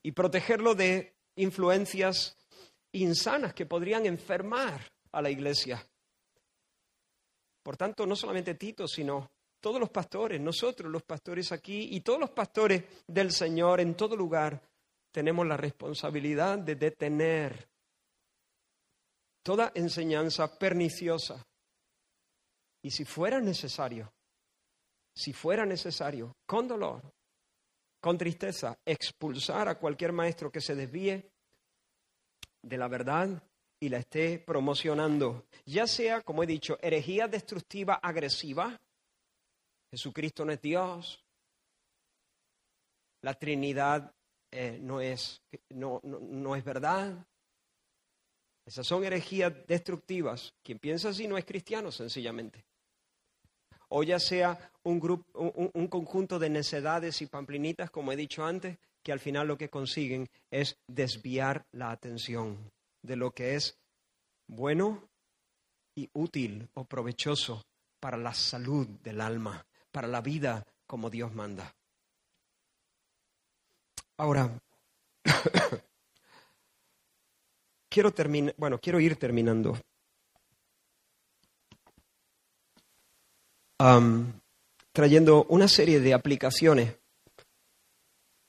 [0.04, 2.38] y protegerlo de influencias
[2.92, 5.84] insanas que podrían enfermar a la iglesia.
[7.64, 12.20] Por tanto, no solamente Tito, sino todos los pastores, nosotros los pastores aquí y todos
[12.20, 14.62] los pastores del Señor en todo lugar,
[15.12, 17.68] tenemos la responsabilidad de detener
[19.44, 21.46] toda enseñanza perniciosa.
[22.82, 24.12] Y si fuera necesario,
[25.16, 27.02] si fuera necesario, con dolor,
[28.00, 31.30] con tristeza, expulsar a cualquier maestro que se desvíe
[32.62, 33.44] de la verdad
[33.82, 38.80] y la esté promocionando, ya sea, como he dicho, herejía destructiva agresiva,
[39.92, 41.24] Jesucristo no es Dios,
[43.22, 44.14] la Trinidad
[44.52, 47.26] eh, no, es, no, no es verdad,
[48.70, 50.54] esas son herejías destructivas.
[50.62, 52.64] Quien piensa así no es cristiano, sencillamente.
[53.88, 55.26] O ya sea un, grupo,
[55.74, 59.72] un, conjunto de necedades y pamplinitas, como he dicho antes, que al final lo que
[59.72, 62.72] consiguen es desviar la atención
[63.02, 63.76] de lo que es
[64.48, 65.10] bueno
[65.96, 67.64] y útil o provechoso
[68.00, 71.74] para la salud del alma, para la vida como Dios manda.
[74.18, 74.50] Ahora,
[77.90, 79.78] quiero terminar, bueno, quiero ir terminando.
[84.92, 86.96] trayendo una serie de aplicaciones,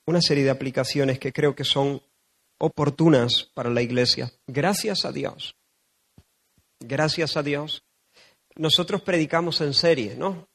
[0.07, 2.03] una serie de aplicaciones que creo que son
[2.59, 4.33] oportunas para la iglesia.
[4.49, 5.55] Gracias a Dios.
[6.81, 7.85] Gracias a Dios.
[8.57, 10.49] Nosotros predicamos en serie, ¿no?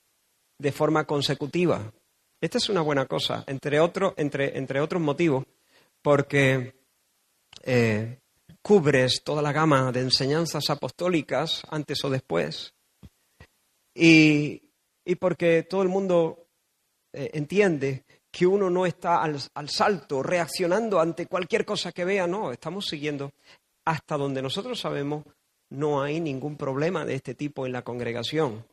[0.57, 1.91] De forma consecutiva.
[2.41, 5.45] Esta es una buena cosa, entre, otro, entre, entre otros motivos,
[6.01, 6.75] porque
[7.63, 8.19] eh,
[8.61, 12.73] cubres toda la gama de enseñanzas apostólicas antes o después.
[13.93, 14.61] Y,
[15.19, 16.47] porque todo el mundo
[17.13, 22.27] eh, entiende que uno no está al, al, salto, reaccionando ante cualquier cosa que vea,
[22.27, 23.31] no, estamos siguiendo.
[23.85, 25.23] Hasta donde nosotros sabemos,
[25.69, 28.65] no hay ningún problema de este tipo en la congregación.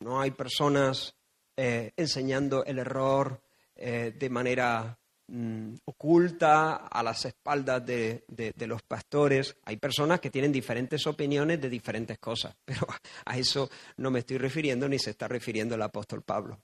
[0.00, 1.14] No hay personas
[1.56, 3.40] eh, enseñando el error
[3.74, 4.98] eh, de manera
[5.30, 8.24] Mm, oculta a las espaldas de,
[8.66, 9.54] los pastores.
[9.64, 12.86] Hay personas que tienen diferentes opiniones de diferentes cosas, pero
[13.26, 13.68] a eso
[13.98, 16.58] no me estoy refiriendo ni se está refiriendo el apóstol Pablo.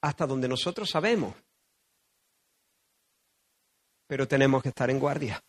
[0.00, 1.34] hasta donde nosotros sabemos,
[4.08, 5.40] pero tenemos que estar en guardia.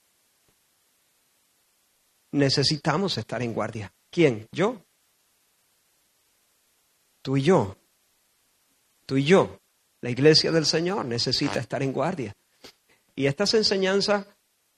[2.34, 3.92] Necesitamos estar en guardia.
[4.12, 4.48] ¿Quién?
[4.52, 4.86] ¿Yo?
[7.22, 7.78] Tú y yo.
[9.06, 9.60] Tú y yo.
[10.02, 12.34] La iglesia del Señor necesita estar en guardia.
[13.16, 14.26] Y estas enseñanzas,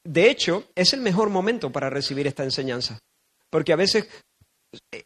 [0.04, 3.00] de hecho, es el mejor momento para recibir esta enseñanza.
[3.50, 4.08] Porque a veces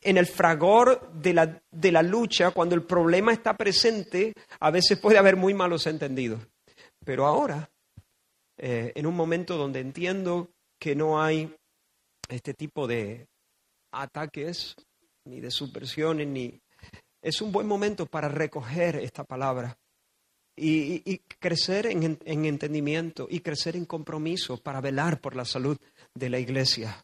[0.02, 5.00] en el fragor de la, de la lucha, cuando el problema está presente, a veces
[5.00, 6.42] puede haber muy malos entendidos.
[7.04, 7.70] Pero ahora,
[8.58, 11.54] eh, en un momento donde entiendo que no hay
[12.30, 13.28] este tipo de
[13.92, 14.76] ataques,
[15.26, 16.60] ni de subversiones, ni...
[17.26, 19.76] Es un buen momento para recoger esta palabra
[20.56, 25.76] y, crecer en, en entendimiento y crecer en compromiso para velar por la salud
[26.14, 27.04] de la iglesia.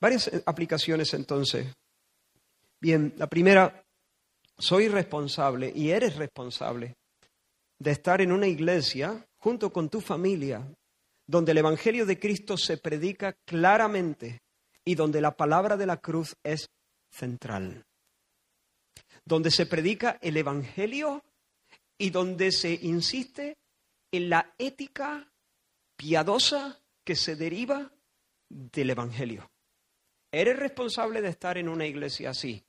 [0.00, 1.74] Varias eh, aplicaciones entonces.
[2.80, 3.84] Bien, la primera,
[4.56, 6.94] soy responsable y eres responsable
[7.80, 10.64] de estar en una iglesia junto con tu familia,
[11.26, 14.38] donde el Evangelio de Cristo se predica claramente
[14.84, 16.70] y donde la palabra de la cruz es
[17.10, 17.84] central.
[19.24, 21.22] Donde se predica el Evangelio
[21.98, 23.58] y donde se insiste
[24.10, 25.30] en la ética
[25.96, 27.90] piadosa que se deriva
[28.48, 29.50] del Evangelio.
[30.32, 32.64] Eres responsable de estar en una iglesia así.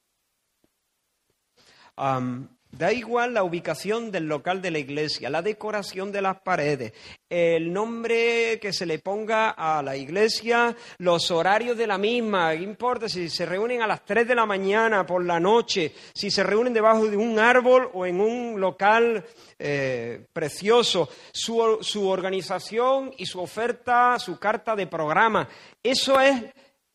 [2.72, 6.94] Da igual la ubicación del local de la iglesia, la decoración de las paredes,
[7.30, 12.64] el nombre que se le ponga a la iglesia, los horarios de la misma, ¿qué
[12.64, 16.44] importa si se reúnen a las 3 de la mañana, por la noche, si se
[16.44, 19.26] reúnen debajo de un árbol o en un local
[19.60, 25.50] eh, precioso, su, su organización y su oferta, su carta de programa,
[25.84, 26.42] eso es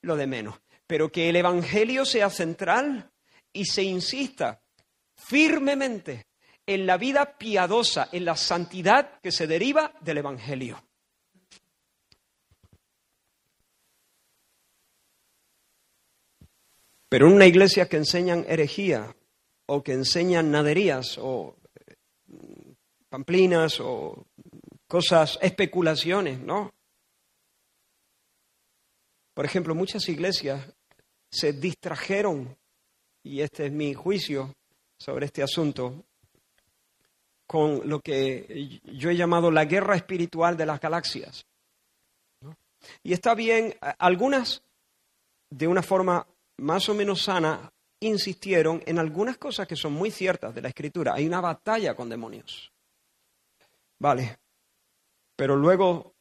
[0.00, 0.58] lo de menos.
[0.86, 3.10] Pero que el Evangelio sea central
[3.52, 4.62] y se insista
[5.26, 6.26] firmemente
[6.66, 10.82] en la vida piadosa, en la santidad que se deriva del Evangelio.
[17.08, 19.16] Pero en una iglesia que enseñan herejía
[19.66, 21.56] o que enseñan naderías o
[22.26, 22.72] mm,
[23.08, 24.26] pamplinas o
[24.86, 26.72] cosas, especulaciones, ¿no?
[29.34, 30.72] Por ejemplo, muchas iglesias
[31.30, 32.56] se distrajeron,
[33.22, 34.55] y este es mi juicio,
[34.98, 36.04] sobre este asunto
[37.46, 41.46] con lo que yo he llamado la guerra espiritual de las galaxias.
[43.02, 44.62] Y está bien, algunas
[45.50, 46.26] de una forma
[46.58, 51.14] más o menos sana insistieron en algunas cosas que son muy ciertas de la escritura.
[51.14, 52.72] Hay una batalla con demonios.
[53.98, 54.38] Vale.
[55.36, 56.14] Pero luego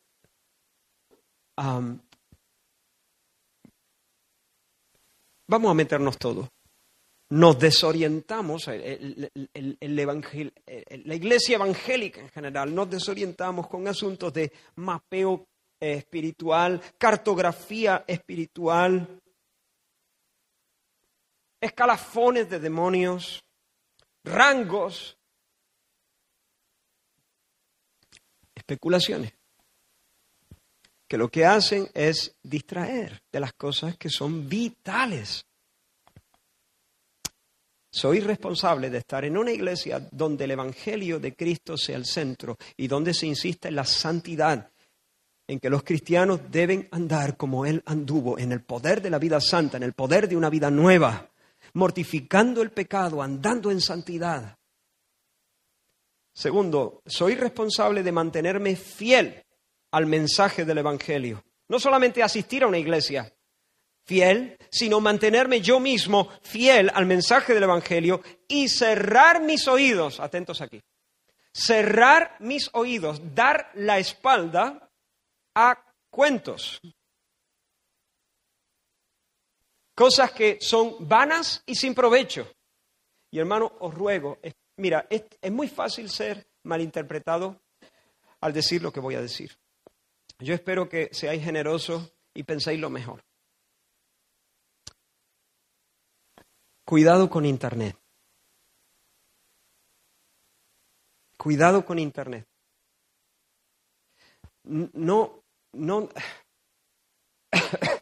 [5.47, 6.49] vamos a meternos todos
[7.30, 15.47] nos desorientamos, la iglesia evangélica en general, nos desorientamos con asuntos de mapeo
[15.80, 19.21] espiritual, cartografía espiritual,
[21.59, 23.43] escalafones de demonios,
[24.23, 25.17] rangos,
[28.53, 29.34] especulaciones,
[31.07, 35.45] que lo que hacen es distraer de las cosas que son vitales
[37.96, 42.58] soy responsable de estar en una iglesia donde el Evangelio de Cristo sea el centro
[42.76, 44.70] y donde se insiste en la santidad,
[45.48, 49.39] en que los cristianos deben andar como Él anduvo, en el poder de la vida
[49.39, 51.30] santa, en el poder de una vida nueva,
[51.74, 54.58] mortificando el pecado, andando en santidad.
[56.34, 59.41] Segundo, soy responsable de mantenerme fiel
[59.91, 61.46] al mensaje del Evangelio.
[61.70, 63.34] No solamente asistir a una iglesia,
[64.06, 70.62] fiel, sino mantenerme yo mismo fiel al mensaje del Evangelio y cerrar mis oídos, atentos
[70.62, 70.82] aquí,
[71.53, 74.89] cerrar mis oídos, dar la espalda
[75.56, 76.80] a cuentos,
[79.95, 82.47] cosas que son vanas y sin provecho.
[83.32, 84.38] Y hermano, os ruego,
[84.78, 87.62] mira, es, es muy fácil ser malinterpretado
[88.41, 89.58] al decir lo que voy a decir.
[90.39, 93.24] Yo espero que seáis generosos y penséis lo mejor.
[96.86, 97.98] Cuidado con Internet.
[101.36, 102.48] Cuidado con Internet.
[104.64, 106.10] No, no.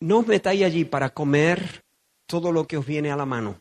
[0.00, 1.82] No os metáis allí para comer
[2.26, 3.58] todo lo que os viene a la mano.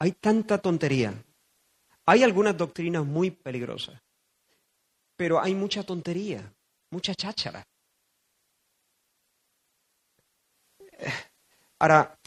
[0.00, 1.14] Hay tanta tontería.
[2.04, 4.02] Hay algunas doctrinas muy peligrosas,
[5.14, 6.52] pero hay mucha tontería,
[6.90, 7.64] mucha cháchara.
[11.78, 12.18] Ahora,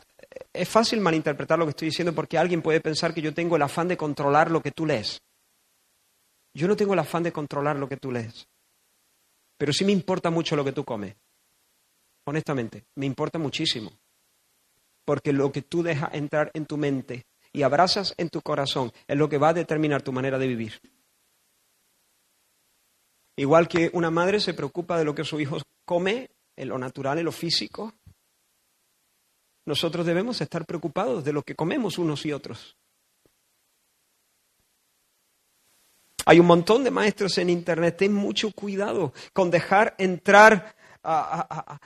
[0.51, 3.61] es fácil malinterpretar lo que estoy diciendo porque alguien puede pensar que yo tengo el
[3.61, 5.21] afán de controlar lo que tú lees.
[6.53, 8.47] Yo no tengo el afán de controlar lo que tú lees,
[9.57, 11.15] pero sí me importa mucho lo que tú comes.
[12.25, 13.91] Honestamente, me importa muchísimo.
[15.05, 19.17] Porque lo que tú dejas entrar en tu mente y abrazas en tu corazón es
[19.17, 20.81] lo que va a determinar tu manera de vivir.
[23.37, 27.19] Igual que una madre se preocupa de lo que su hijo come, en lo natural,
[27.19, 27.93] en lo físico,
[29.65, 32.77] nosotros debemos estar preocupados de lo que comemos unos y otros.
[36.25, 37.97] Hay un montón de maestros en Internet.
[37.97, 41.79] Ten mucho cuidado con dejar entrar a,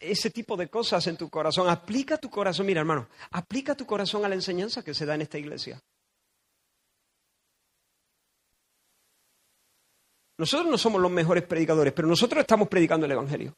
[0.00, 1.68] ese tipo de cosas en tu corazón.
[1.68, 5.22] Aplica tu corazón, mira hermano, aplica tu corazón a la enseñanza que se da en
[5.22, 5.80] esta iglesia.
[10.38, 13.56] Nosotros no somos los mejores predicadores, pero nosotros estamos predicando el Evangelio.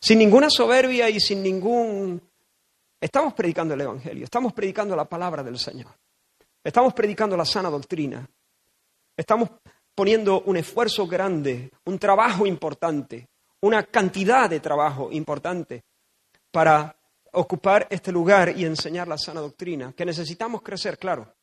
[0.00, 2.20] Sin ninguna soberbia y sin ningún...
[3.00, 5.94] Estamos predicando el Evangelio, estamos predicando la palabra del Señor,
[6.62, 8.28] estamos predicando la sana doctrina,
[9.16, 9.48] estamos
[9.94, 13.30] poniendo un esfuerzo grande, un trabajo importante,
[13.62, 15.82] una cantidad de trabajo importante
[16.50, 16.94] para
[17.32, 21.34] ocupar este lugar y enseñar la sana doctrina, que necesitamos crecer, claro,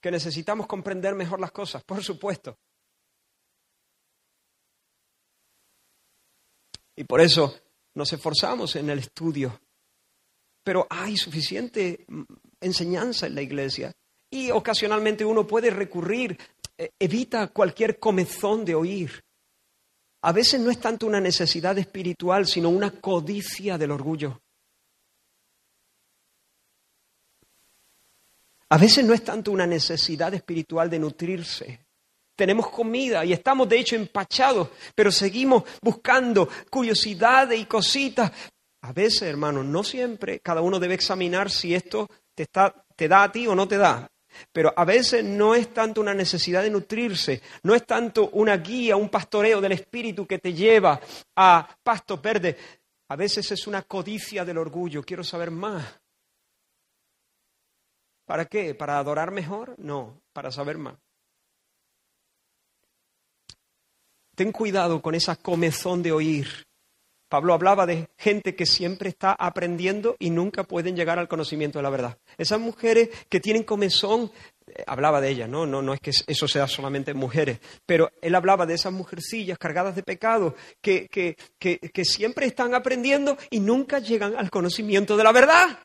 [0.00, 2.56] que necesitamos comprender mejor las cosas, por supuesto.
[6.96, 7.54] Y por eso
[7.94, 9.60] nos esforzamos en el estudio.
[10.64, 12.22] Pero hay suficiente mm,
[12.60, 13.92] enseñanza en la iglesia
[14.30, 16.38] y ocasionalmente uno puede recurrir,
[16.78, 19.22] eh, evita cualquier comezón de oír.
[20.22, 24.40] A veces no es tanto una necesidad espiritual, sino una codicia del orgullo.
[28.68, 31.86] A veces no es tanto una necesidad espiritual de nutrirse.
[32.34, 38.32] Tenemos comida y estamos de hecho empachados, pero seguimos buscando curiosidades y cositas.
[38.82, 42.46] A veces, hermanos, no siempre, cada uno debe examinar si esto te,
[42.96, 44.10] te da a ti o no te da.
[44.50, 48.96] Pero a veces no es tanto una necesidad de nutrirse, no es tanto una guía,
[48.96, 51.00] un pastoreo del espíritu que te lleva
[51.36, 52.56] a pastos verdes.
[53.08, 56.00] A veces es una codicia del orgullo, quiero saber más.
[58.24, 58.74] ¿Para qué?
[58.74, 59.74] ¿Para adorar mejor?
[59.78, 60.94] No, para saber más.
[64.34, 66.48] Ten cuidado con esa comezón de oír.
[67.28, 71.82] Pablo hablaba de gente que siempre está aprendiendo y nunca pueden llegar al conocimiento de
[71.82, 72.18] la verdad.
[72.36, 74.30] Esas mujeres que tienen comezón,
[74.66, 75.64] eh, hablaba de ellas, ¿no?
[75.64, 75.80] ¿no?
[75.80, 80.02] No es que eso sea solamente mujeres, pero él hablaba de esas mujercillas cargadas de
[80.02, 85.78] pecado que, que, que siempre están aprendiendo y nunca llegan al conocimiento de la verdad.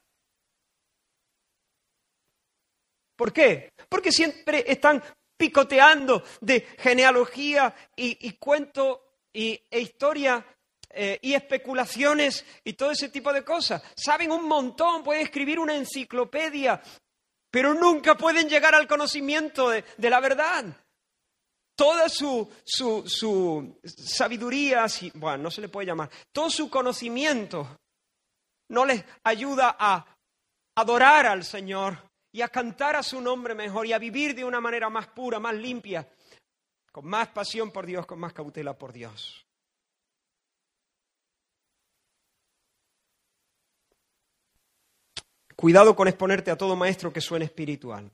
[3.17, 3.73] ¿Por qué?
[3.89, 5.01] Porque siempre están
[5.37, 10.43] picoteando de genealogía y, cuento y, e historia
[10.89, 13.83] eh, y especulaciones y todo ese tipo de cosas.
[13.95, 16.81] Saben un montón, pueden escribir una enciclopedia,
[17.51, 20.65] pero nunca pueden llegar al conocimiento de, la verdad.
[21.75, 27.77] Toda su, su, sabiduría, bueno, no se le puede llamar, todo su conocimiento
[28.69, 30.17] no les ayuda a
[30.75, 32.06] adorar al Señor
[32.37, 35.39] y a cantar a su nombre mejor y a vivir de una manera más pura,
[35.39, 36.07] más limpia,
[36.91, 39.43] con más pasión por Dios, con más cautela por Dios.
[45.55, 48.11] Cuidado con exponerte a todo maestro que suene espiritual.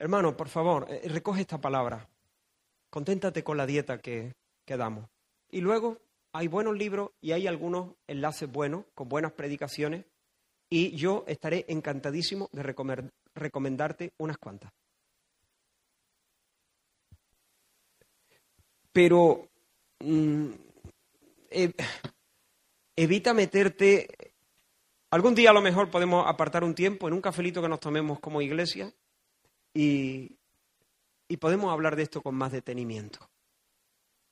[0.00, 2.08] Hermano, por favor, eh, recoge esta palabra.
[2.90, 4.34] Conténtate con la dieta que,
[4.64, 5.08] que damos.
[5.52, 5.98] Y luego
[6.32, 10.04] hay buenos libros y hay algunos enlaces buenos, con buenas predicaciones,
[10.70, 12.74] y yo estaré encantadísimo de
[13.34, 14.72] recomendarte unas cuantas.
[18.92, 19.48] Pero
[20.00, 20.50] mm,
[22.96, 24.08] evita meterte...
[25.10, 28.20] Algún día a lo mejor podemos apartar un tiempo en un cafelito que nos tomemos
[28.20, 28.92] como iglesia
[29.72, 30.36] y
[31.40, 33.26] podemos hablar de esto con más detenimiento.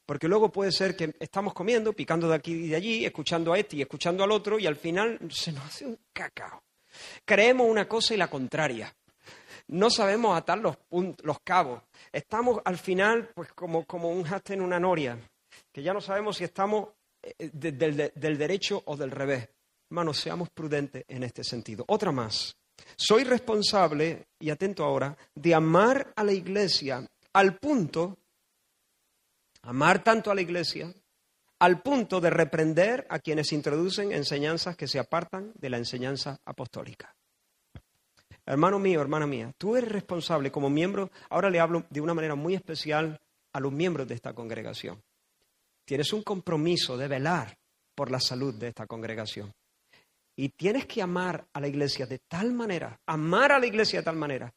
[0.07, 3.59] Porque luego puede ser que estamos comiendo, picando de aquí y de allí, escuchando a
[3.59, 6.63] este y escuchando al otro, y al final se nos hace un cacao.
[7.25, 8.95] Creemos una cosa y la contraria.
[9.69, 10.77] No sabemos atar los,
[11.23, 11.83] los cabos.
[12.13, 15.19] Estamos al final pues como, como un haste en una noria,
[15.73, 16.91] que ya no sabemos si estamos
[17.23, 19.49] eh, del, derecho o del revés.
[19.91, 21.85] Hermanos, seamos prudentes en este sentido.
[21.89, 22.57] Otra más.
[22.97, 28.19] Soy responsable, y atento ahora, de amar a la iglesia al punto
[29.67, 30.93] amar tanto a la iglesia
[31.59, 37.14] al punto de reprender a quienes introducen enseñanzas que se apartan de la enseñanza apostólica.
[38.45, 42.37] Hermano mío, hermana mía, tú eres responsable como miembro, ahora le hablo de una manera
[42.37, 43.21] muy especial
[43.53, 45.03] a los miembros de esta congregación.
[45.85, 47.59] Tienes un compromiso de velar
[47.95, 49.53] por la salud de esta congregación.
[50.37, 54.05] Y tienes que amar a la iglesia de tal manera, amar a la iglesia de
[54.05, 54.53] tal manera,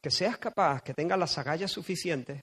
[0.00, 2.42] que seas capaz, que tengas las agallas suficientes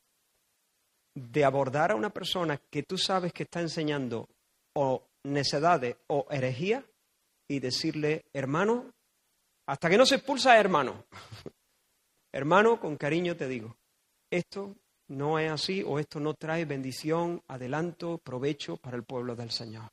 [1.13, 4.29] de abordar a una persona que tú sabes que está enseñando
[4.73, 6.85] o necedades o herejía
[7.47, 8.93] y decirle, hermano,
[9.67, 11.05] hasta que no se expulsa, hermano.
[12.31, 13.75] hermano, con cariño te digo,
[14.29, 14.75] esto
[15.09, 19.89] no es así o esto no trae bendición, adelanto, provecho para el pueblo del Señor.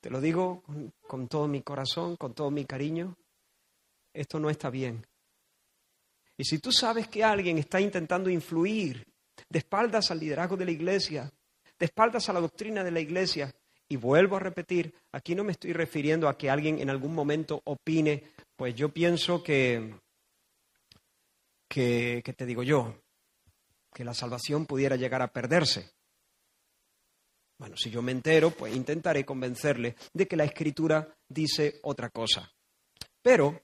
[0.00, 3.16] Te lo digo con, con todo mi corazón, con todo mi cariño.
[4.12, 5.04] Esto no está bien.
[6.36, 9.06] Y si tú sabes que alguien está intentando influir
[9.48, 11.32] de espaldas al liderazgo de la iglesia,
[11.78, 13.54] de espaldas a la doctrina de la iglesia,
[13.88, 17.60] y vuelvo a repetir, aquí no me estoy refiriendo a que alguien en algún momento
[17.64, 18.24] opine,
[18.56, 19.94] pues yo pienso que,
[21.68, 23.02] que, que te digo yo,
[23.92, 25.92] que la salvación pudiera llegar a perderse.
[27.58, 32.50] Bueno, si yo me entero, pues intentaré convencerle de que la escritura dice otra cosa.
[33.22, 33.62] Pero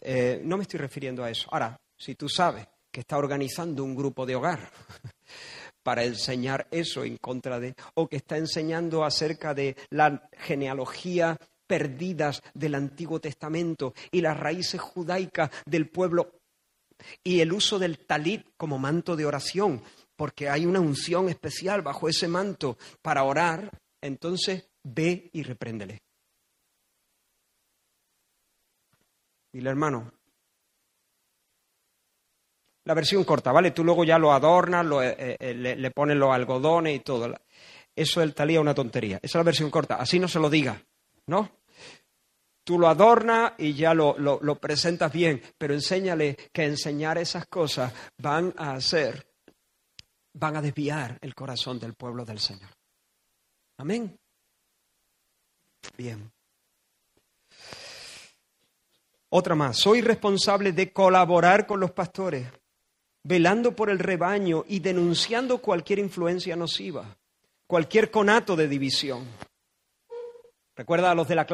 [0.00, 1.48] eh, no me estoy refiriendo a eso.
[1.52, 4.70] Ahora, si tú sabes que está organizando un grupo de hogar
[5.82, 12.42] para enseñar eso en contra de, o que está enseñando acerca de la genealogía perdidas
[12.52, 16.40] del Antiguo Testamento y las raíces judaicas del pueblo
[17.22, 19.82] y el uso del talit como manto de oración,
[20.16, 23.70] porque hay una unción especial bajo ese manto para orar,
[24.02, 26.02] entonces ve y repréndele.
[29.52, 30.12] Dile, hermano,
[32.90, 33.70] la versión corta, ¿vale?
[33.70, 37.32] Tú luego ya lo adornas, eh, eh, le, pones los algodones y todo.
[37.94, 39.20] Eso el talía es una tontería.
[39.22, 39.94] Esa es la versión corta.
[39.94, 40.82] Así no se lo diga,
[41.26, 41.52] ¿no?
[42.64, 47.92] Tú lo adornas y ya lo, lo, presentas bien, pero enséñale que enseñar esas cosas
[48.18, 49.24] van a hacer,
[50.32, 52.70] van a desviar el corazón del pueblo del Señor.
[53.76, 54.18] Amén.
[55.96, 56.28] Bien.
[59.28, 62.48] Otra más, soy responsable de colaborar con los pastores,
[63.22, 67.16] velando por el rebaño y denunciando cualquier influencia nociva,
[67.66, 69.26] cualquier conato de división.
[70.76, 71.46] ¿Recuerda a los de la,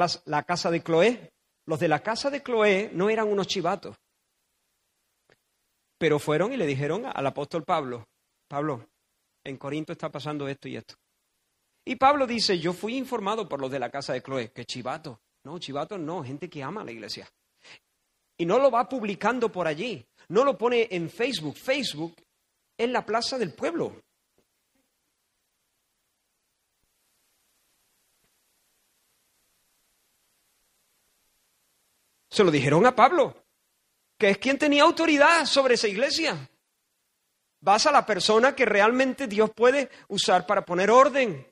[0.45, 1.33] casa de Cloé?
[1.67, 3.97] Los de la casa de Cloé no eran unos chivatos,
[5.99, 8.07] pero fueron y le dijeron al apóstol Pablo,
[8.49, 8.89] Pablo,
[9.45, 10.95] en Corinto está pasando esto y esto.
[11.85, 15.21] Y Pablo dice, yo fui informado por los de la casa de Cloé, que chivato.
[15.45, 17.29] No, chivatos no, gente que ama a la iglesia.
[18.37, 21.57] Y no lo va publicando por allí, no lo pone en Facebook.
[21.57, 22.17] Facebook
[22.77, 24.03] es la plaza del pueblo.
[32.29, 33.47] Se lo dijeron a Pablo,
[34.19, 36.37] que es quien tenía autoridad sobre esa iglesia.
[37.61, 41.51] Vas a la persona que realmente Dios puede usar para poner orden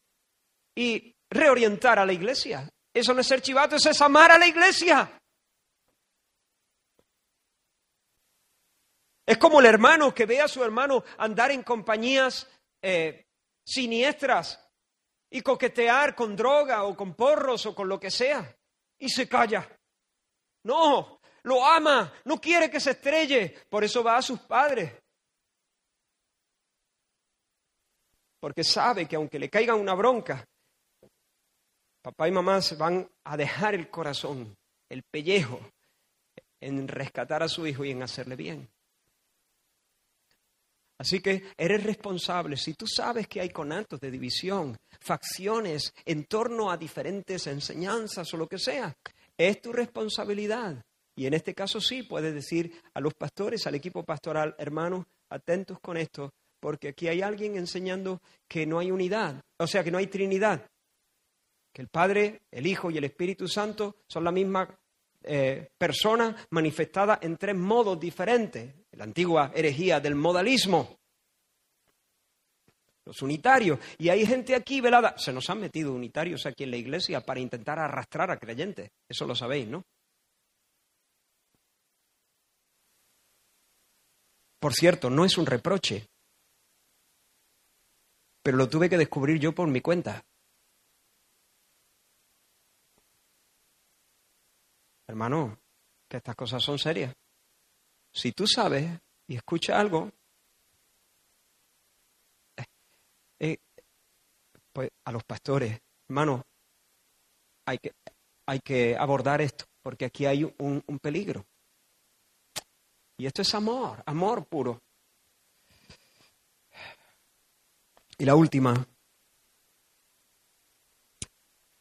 [0.74, 2.68] y reorientar a la iglesia.
[2.92, 5.10] Eso no es ser chivato, eso es amar a la iglesia.
[9.26, 12.46] Es como el hermano que ve a su hermano andar en compañías
[12.82, 13.26] eh,
[13.64, 14.60] siniestras
[15.30, 18.54] y coquetear con droga o con porros o con lo que sea
[18.98, 19.66] y se calla.
[20.64, 24.92] No, lo ama, no quiere que se estrelle, por eso va a sus padres.
[28.40, 30.46] Porque sabe que aunque le caiga una bronca,
[32.02, 34.54] papá y mamá se van a dejar el corazón,
[34.90, 35.60] el pellejo,
[36.60, 38.73] en rescatar a su hijo y en hacerle bien.
[40.99, 42.57] Así que eres responsable.
[42.57, 48.36] Si tú sabes que hay conatos de división, facciones en torno a diferentes enseñanzas o
[48.36, 48.97] lo que sea,
[49.36, 50.84] es tu responsabilidad.
[51.16, 55.78] Y en este caso sí puedes decir a los pastores, al equipo pastoral, hermanos, atentos
[55.80, 59.99] con esto, porque aquí hay alguien enseñando que no hay unidad, o sea, que no
[59.99, 60.66] hay Trinidad,
[61.72, 64.74] que el Padre, el Hijo y el Espíritu Santo son la misma
[65.24, 68.72] eh, persona manifestada en tres modos diferentes.
[68.97, 70.99] La antigua herejía del modalismo.
[73.05, 73.78] Los unitarios.
[73.99, 75.16] Y hay gente aquí velada.
[75.18, 78.90] Se nos han metido unitarios aquí en la iglesia para intentar arrastrar a creyentes.
[79.09, 79.84] Eso lo sabéis, ¿no?
[84.59, 86.07] Por cierto, no es un reproche.
[88.42, 90.24] Pero lo tuve que descubrir yo por mi cuenta.
[95.07, 95.59] Hermano,
[96.09, 97.14] que estas cosas son serias.
[98.14, 98.88] Si tú sabes
[99.26, 100.10] y escuchas algo,
[102.56, 102.64] eh,
[103.40, 103.58] eh,
[104.72, 106.42] pues a los pastores, hermano,
[107.66, 107.92] hay que,
[108.46, 111.44] hay que abordar esto, porque aquí hay un, un peligro.
[113.18, 114.80] Y esto es amor, amor puro.
[118.18, 118.86] Y la última.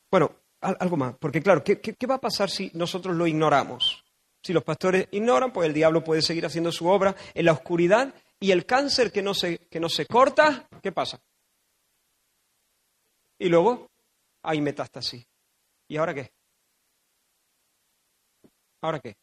[0.09, 4.03] Bueno, algo más, porque claro, ¿qué, va a pasar si nosotros lo ignoramos?
[4.43, 8.13] Si los pastores ignoran, pues el diablo puede seguir haciendo su obra en la oscuridad
[8.39, 11.21] y el cáncer que no se, que no se corta, ¿qué pasa?
[13.39, 13.89] Y luego
[14.41, 15.25] hay metástasis.
[15.87, 16.33] ¿Y ahora qué?
[18.81, 19.15] ¿Ahora qué?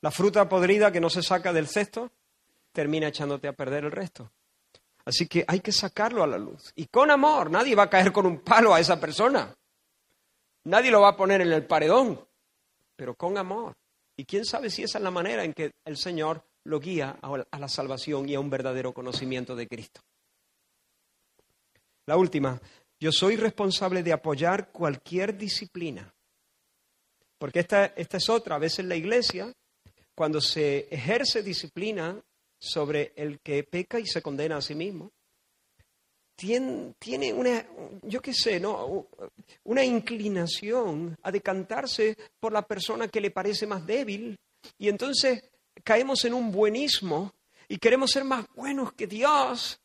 [0.00, 2.10] La fruta podrida que no se saca del cesto
[2.72, 4.32] termina echándote a perder el resto.
[5.04, 6.72] Así que hay que sacarlo a la luz.
[6.74, 9.54] Y con amor, nadie va a caer con un palo a esa persona.
[10.64, 12.26] Nadie lo va a poner en el paredón,
[12.96, 13.74] pero con amor.
[14.16, 17.58] Y quién sabe si esa es la manera en que el Señor lo guía a
[17.58, 20.00] la salvación y a un verdadero conocimiento de Cristo.
[22.06, 22.60] La última,
[23.00, 26.12] yo soy responsable de apoyar cualquier disciplina.
[27.38, 29.52] Porque esta, esta es otra, a veces la iglesia,
[30.14, 32.18] cuando se ejerce disciplina
[32.58, 35.10] sobre el que peca y se condena a sí mismo,
[36.36, 37.64] tiene, tiene una,
[38.02, 39.06] yo qué sé, ¿no?
[39.64, 44.38] una inclinación a decantarse por la persona que le parece más débil
[44.78, 45.50] y entonces
[45.82, 47.32] caemos en un buenismo
[47.68, 49.80] y queremos ser más buenos que Dios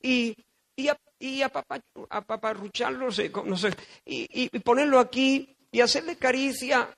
[0.00, 0.36] y,
[0.76, 0.88] y,
[1.18, 3.06] y apaparrucharlo,
[3.44, 3.70] no sé,
[4.04, 6.96] y, y ponerlo aquí y hacerle caricia.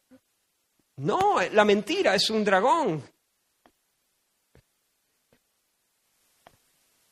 [0.97, 3.03] No, la mentira es un dragón.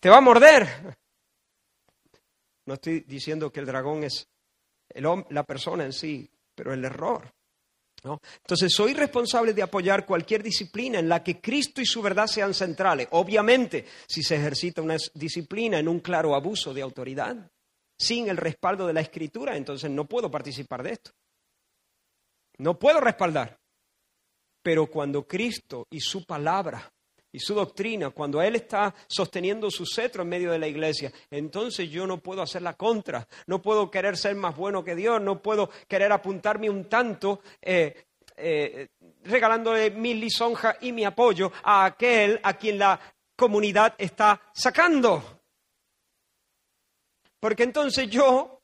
[0.00, 0.96] Te va a morder.
[2.66, 4.28] No estoy diciendo que el dragón es
[5.30, 7.32] la persona en sí, pero el error.
[8.42, 12.54] Entonces, soy responsable de apoyar cualquier disciplina en la que Cristo y su verdad sean
[12.54, 13.08] centrales.
[13.12, 17.50] Obviamente, si se ejercita una disciplina en un claro abuso de autoridad,
[17.98, 21.10] sin el respaldo de la Escritura, entonces no puedo participar de esto.
[22.58, 23.58] No puedo respaldar.
[24.62, 26.92] Pero cuando Cristo y su palabra
[27.36, 31.90] y su doctrina, cuando Él está sosteniendo su cetro en medio de la iglesia, entonces
[31.90, 35.42] yo no puedo hacer la contra, no puedo querer ser más bueno que Dios, no
[35.42, 38.06] puedo querer apuntarme un tanto eh,
[38.38, 38.88] eh,
[39.24, 42.98] regalándole mi lisonja y mi apoyo a aquel a quien la
[43.36, 45.42] comunidad está sacando.
[47.38, 48.62] Porque entonces yo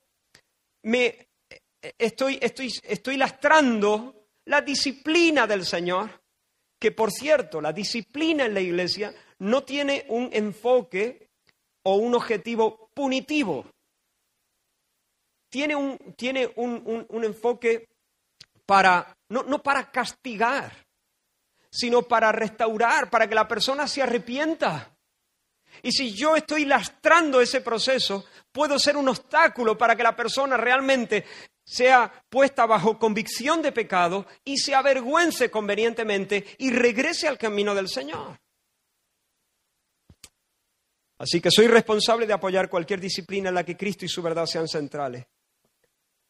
[0.84, 1.28] me
[1.98, 6.21] estoy, estoy, estoy lastrando la disciplina del Señor
[6.82, 11.30] que por cierto, la disciplina en la iglesia no tiene un enfoque
[11.84, 13.70] o un objetivo punitivo.
[15.48, 17.88] Tiene un, tiene un, enfoque
[18.66, 20.72] para, no, no para castigar,
[21.70, 24.92] sino para restaurar, para que la persona se arrepienta.
[25.84, 30.56] Y si yo estoy lastrando ese proceso, puedo ser un obstáculo para que la persona
[30.56, 31.24] realmente
[31.72, 37.88] sea puesta bajo convicción de pecado y se avergüence convenientemente y regrese al camino del
[37.88, 38.38] Señor.
[41.16, 44.44] Así que soy responsable de apoyar cualquier disciplina en la que Cristo y su verdad
[44.44, 45.24] sean centrales.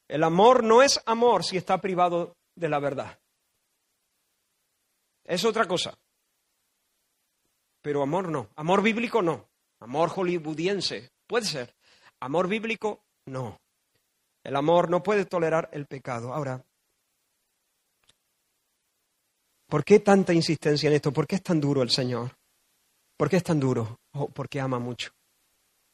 [0.06, 3.18] El amor no es amor si está privado de la verdad.
[5.24, 5.98] Es otra cosa.
[7.80, 8.50] Pero amor no.
[8.54, 9.48] Amor bíblico no.
[9.80, 11.74] Amor hollywoodiense puede ser.
[12.20, 13.61] Amor bíblico no.
[14.44, 16.32] El amor no puede tolerar el pecado.
[16.34, 16.64] Ahora,
[19.68, 21.12] ¿por qué tanta insistencia en esto?
[21.12, 22.36] ¿Por qué es tan duro el Señor?
[23.16, 24.00] ¿Por qué es tan duro?
[24.12, 25.12] Oh, porque ama mucho.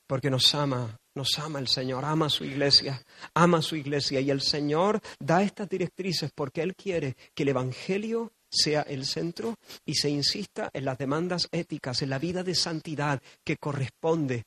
[0.07, 4.21] Porque nos ama, nos ama el Señor, ama su iglesia, ama su iglesia.
[4.21, 9.57] Y el Señor da estas directrices porque Él quiere que el Evangelio sea el centro
[9.85, 14.45] y se insista en las demandas éticas, en la vida de santidad que corresponde.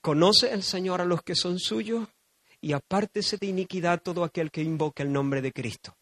[0.00, 2.08] ¿Conoce el Señor a los que son suyos?
[2.62, 5.96] Y apártese de iniquidad todo aquel que invoque el nombre de Cristo.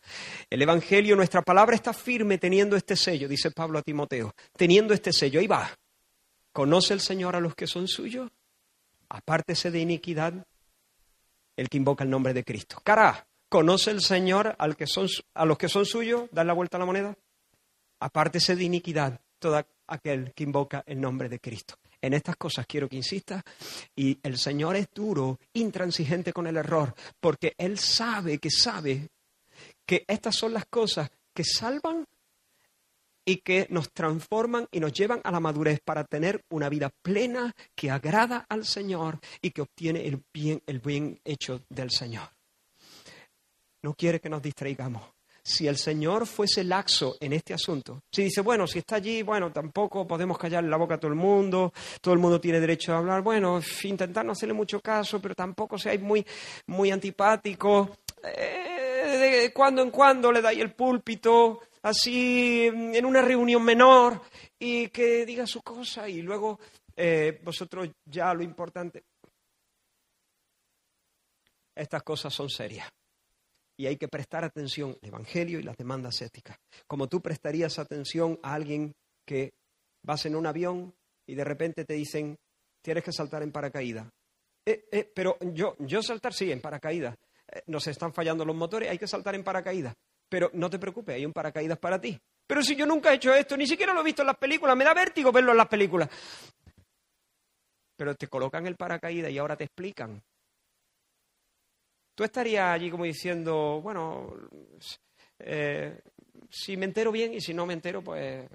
[0.48, 5.12] El Evangelio, nuestra palabra está firme teniendo este sello, dice Pablo a Timoteo, teniendo este
[5.12, 5.40] sello.
[5.40, 5.68] Ahí va.
[6.52, 8.30] ¿Conoce el Señor a los que son suyos?
[9.08, 10.46] Apártese de iniquidad
[11.56, 12.78] el que invoca el nombre de Cristo.
[12.84, 16.28] Cara, ¿conoce el Señor al que son, a los que son suyos?
[16.30, 17.16] ¿Dan la vuelta a la moneda?
[18.00, 21.74] Apártese de iniquidad todo aquel que invoca el nombre de Cristo.
[22.02, 23.42] En estas cosas quiero que insista.
[23.94, 29.08] Y el Señor es duro, intransigente con el error, porque Él sabe que sabe
[29.84, 32.06] que estas son las cosas que salvan
[33.24, 37.52] y que nos transforman y nos llevan a la madurez para tener una vida plena
[37.74, 42.28] que agrada al Señor y que obtiene el bien, el bien hecho del Señor.
[43.82, 45.02] No quiere que nos distraigamos
[45.42, 49.52] si el Señor fuese laxo en este asunto, si dice, bueno, si está allí, bueno,
[49.52, 52.98] tampoco podemos callar la boca a todo el mundo, todo el mundo tiene derecho a
[52.98, 56.24] hablar, bueno, intentar no hacerle mucho caso, pero tampoco seáis muy,
[56.66, 57.90] muy antipáticos,
[58.22, 64.20] eh, de cuando en cuando le dais el púlpito, así en una reunión menor,
[64.58, 66.60] y que diga su cosa, y luego
[66.96, 69.04] eh, vosotros ya lo importante.
[71.74, 72.90] Estas cosas son serias
[73.80, 76.58] y hay que prestar atención al Evangelio y las demandas éticas.
[76.86, 78.92] Como tú prestarías atención a alguien
[79.26, 79.54] que
[80.02, 80.94] vas en un avión
[81.26, 82.36] y de repente te dicen,
[82.82, 84.06] tienes que saltar en paracaídas.
[84.66, 87.16] Eh, eh, pero yo, yo saltar sí, en paracaídas.
[87.50, 89.94] Eh, nos están fallando los motores, hay que saltar en paracaídas.
[90.28, 92.20] Pero no te preocupes, hay un paracaídas para ti.
[92.46, 94.76] Pero si yo nunca he hecho esto, ni siquiera lo he visto en las películas,
[94.76, 96.10] me da vértigo verlo en las películas.
[97.96, 100.22] Pero te colocan el paracaídas y ahora te explican
[102.20, 104.36] tú estarías allí como diciendo, bueno,
[105.38, 106.02] eh,
[106.50, 108.46] si me entero bien y si no me entero, pues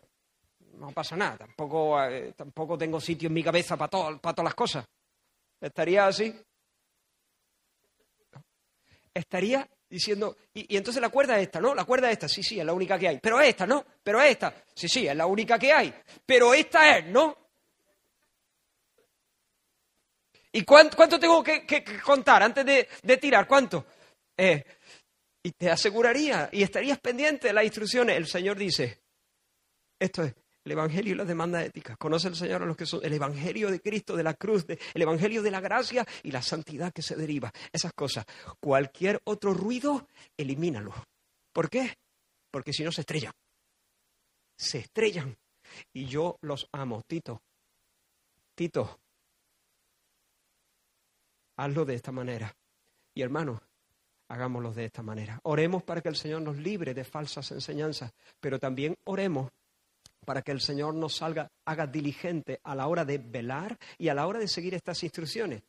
[0.74, 1.36] no pasa nada.
[1.36, 4.86] Tampoco, eh, tampoco tengo sitio en mi cabeza para, todo, para todas las cosas.
[5.60, 6.32] ¿Estaría así?
[9.12, 11.74] Estaría diciendo, y, y, entonces la cuerda es esta, ¿no?
[11.74, 13.20] La cuerda es esta, sí, sí, es la única que hay.
[13.20, 13.84] Pero esta, ¿no?
[14.04, 15.92] Pero esta, sí, sí, es la única que hay.
[16.24, 17.36] Pero esta es, ¿no?
[20.56, 23.46] ¿Y cuánto, cuánto tengo que, contar antes de, tirar?
[23.46, 23.86] ¿Cuánto?
[24.38, 24.64] Eh,
[25.44, 28.16] y te aseguraría y estarías pendiente de las instrucciones.
[28.16, 29.02] El Señor dice,
[30.00, 30.34] esto es
[30.64, 31.98] el Evangelio y las demandas éticas.
[31.98, 35.02] Conoce el Señor a los que son el Evangelio de Cristo, de la cruz, el
[35.02, 37.52] Evangelio de la gracia y la santidad que se deriva.
[37.74, 38.24] Esas cosas.
[38.62, 40.94] Cualquier otro ruido, elimínalo.
[41.52, 41.96] ¿Por qué?
[42.50, 43.34] Porque si no se estrellan.
[44.58, 45.36] Se estrellan.
[45.92, 47.42] Y yo los amo, Tito.
[48.56, 49.02] Tito,
[51.58, 52.56] hazlo de esta manera.
[53.14, 53.62] Y hermano,
[54.30, 55.40] hagámoslo de esta manera.
[55.44, 59.52] Oremos para que el Señor nos libre de falsas enseñanzas, pero también oremos
[60.26, 64.14] para que el Señor nos salga, haga diligente a la hora de velar y a
[64.14, 65.62] la hora de seguir estas instrucciones.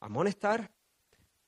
[0.00, 0.70] Amonestar,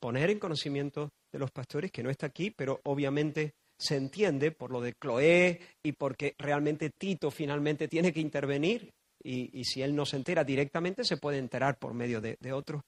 [0.00, 4.72] poner en conocimiento de los pastores, que no está aquí, pero obviamente se entiende por
[4.72, 9.94] lo de Cloé y porque realmente Tito finalmente tiene que intervenir y, y si él
[9.94, 12.82] no se entera directamente se puede enterar por medio de, de otros.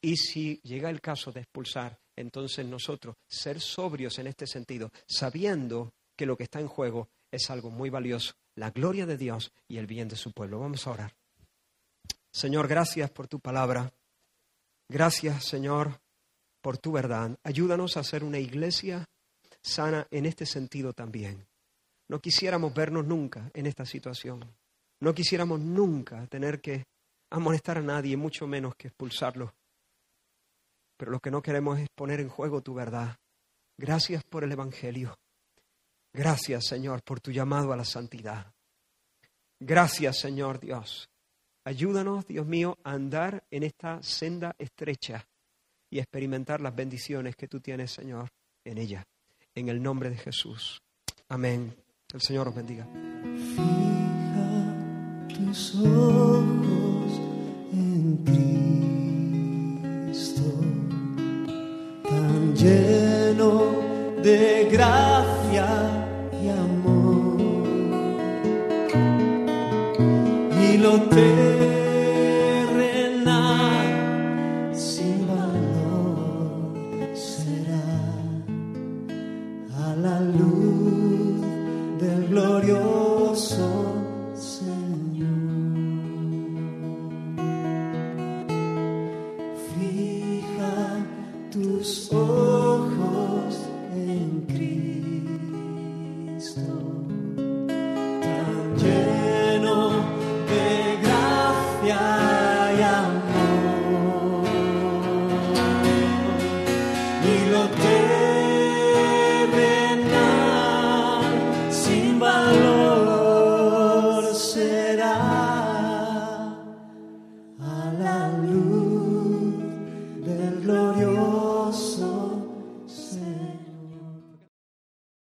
[0.00, 5.92] Y si llega el caso de expulsar, entonces nosotros ser sobrios en este sentido, sabiendo
[6.16, 9.78] que lo que está en juego es algo muy valioso, la gloria de Dios y
[9.78, 10.60] el bien de su pueblo.
[10.60, 11.14] Vamos a orar.
[12.30, 13.92] Señor, gracias por tu palabra.
[14.88, 16.00] Gracias, Señor,
[16.60, 17.38] por tu verdad.
[17.42, 19.04] Ayúdanos a ser una iglesia
[19.60, 21.46] sana en este sentido también.
[22.08, 24.44] No quisiéramos vernos nunca en esta situación.
[25.00, 26.86] No quisiéramos nunca tener que
[27.30, 29.54] amonestar a nadie, mucho menos que expulsarlo.
[30.98, 33.16] Pero lo que no queremos es poner en juego tu verdad.
[33.78, 35.18] Gracias por el Evangelio.
[36.12, 38.52] Gracias, Señor, por tu llamado a la santidad.
[39.60, 41.08] Gracias, Señor Dios.
[41.64, 45.26] Ayúdanos, Dios mío, a andar en esta senda estrecha
[45.90, 48.28] y experimentar las bendiciones que tú tienes, Señor,
[48.64, 49.06] en ella.
[49.54, 50.82] En el nombre de Jesús.
[51.28, 51.74] Amén.
[52.12, 52.86] El Señor os bendiga.
[53.54, 54.74] Fija
[55.28, 57.20] tus ojos
[57.72, 58.16] en
[60.14, 60.42] Cristo,
[62.54, 63.62] lleno
[64.22, 65.66] de gracia
[66.42, 67.38] y amor.
[70.60, 71.57] Y lo terrenal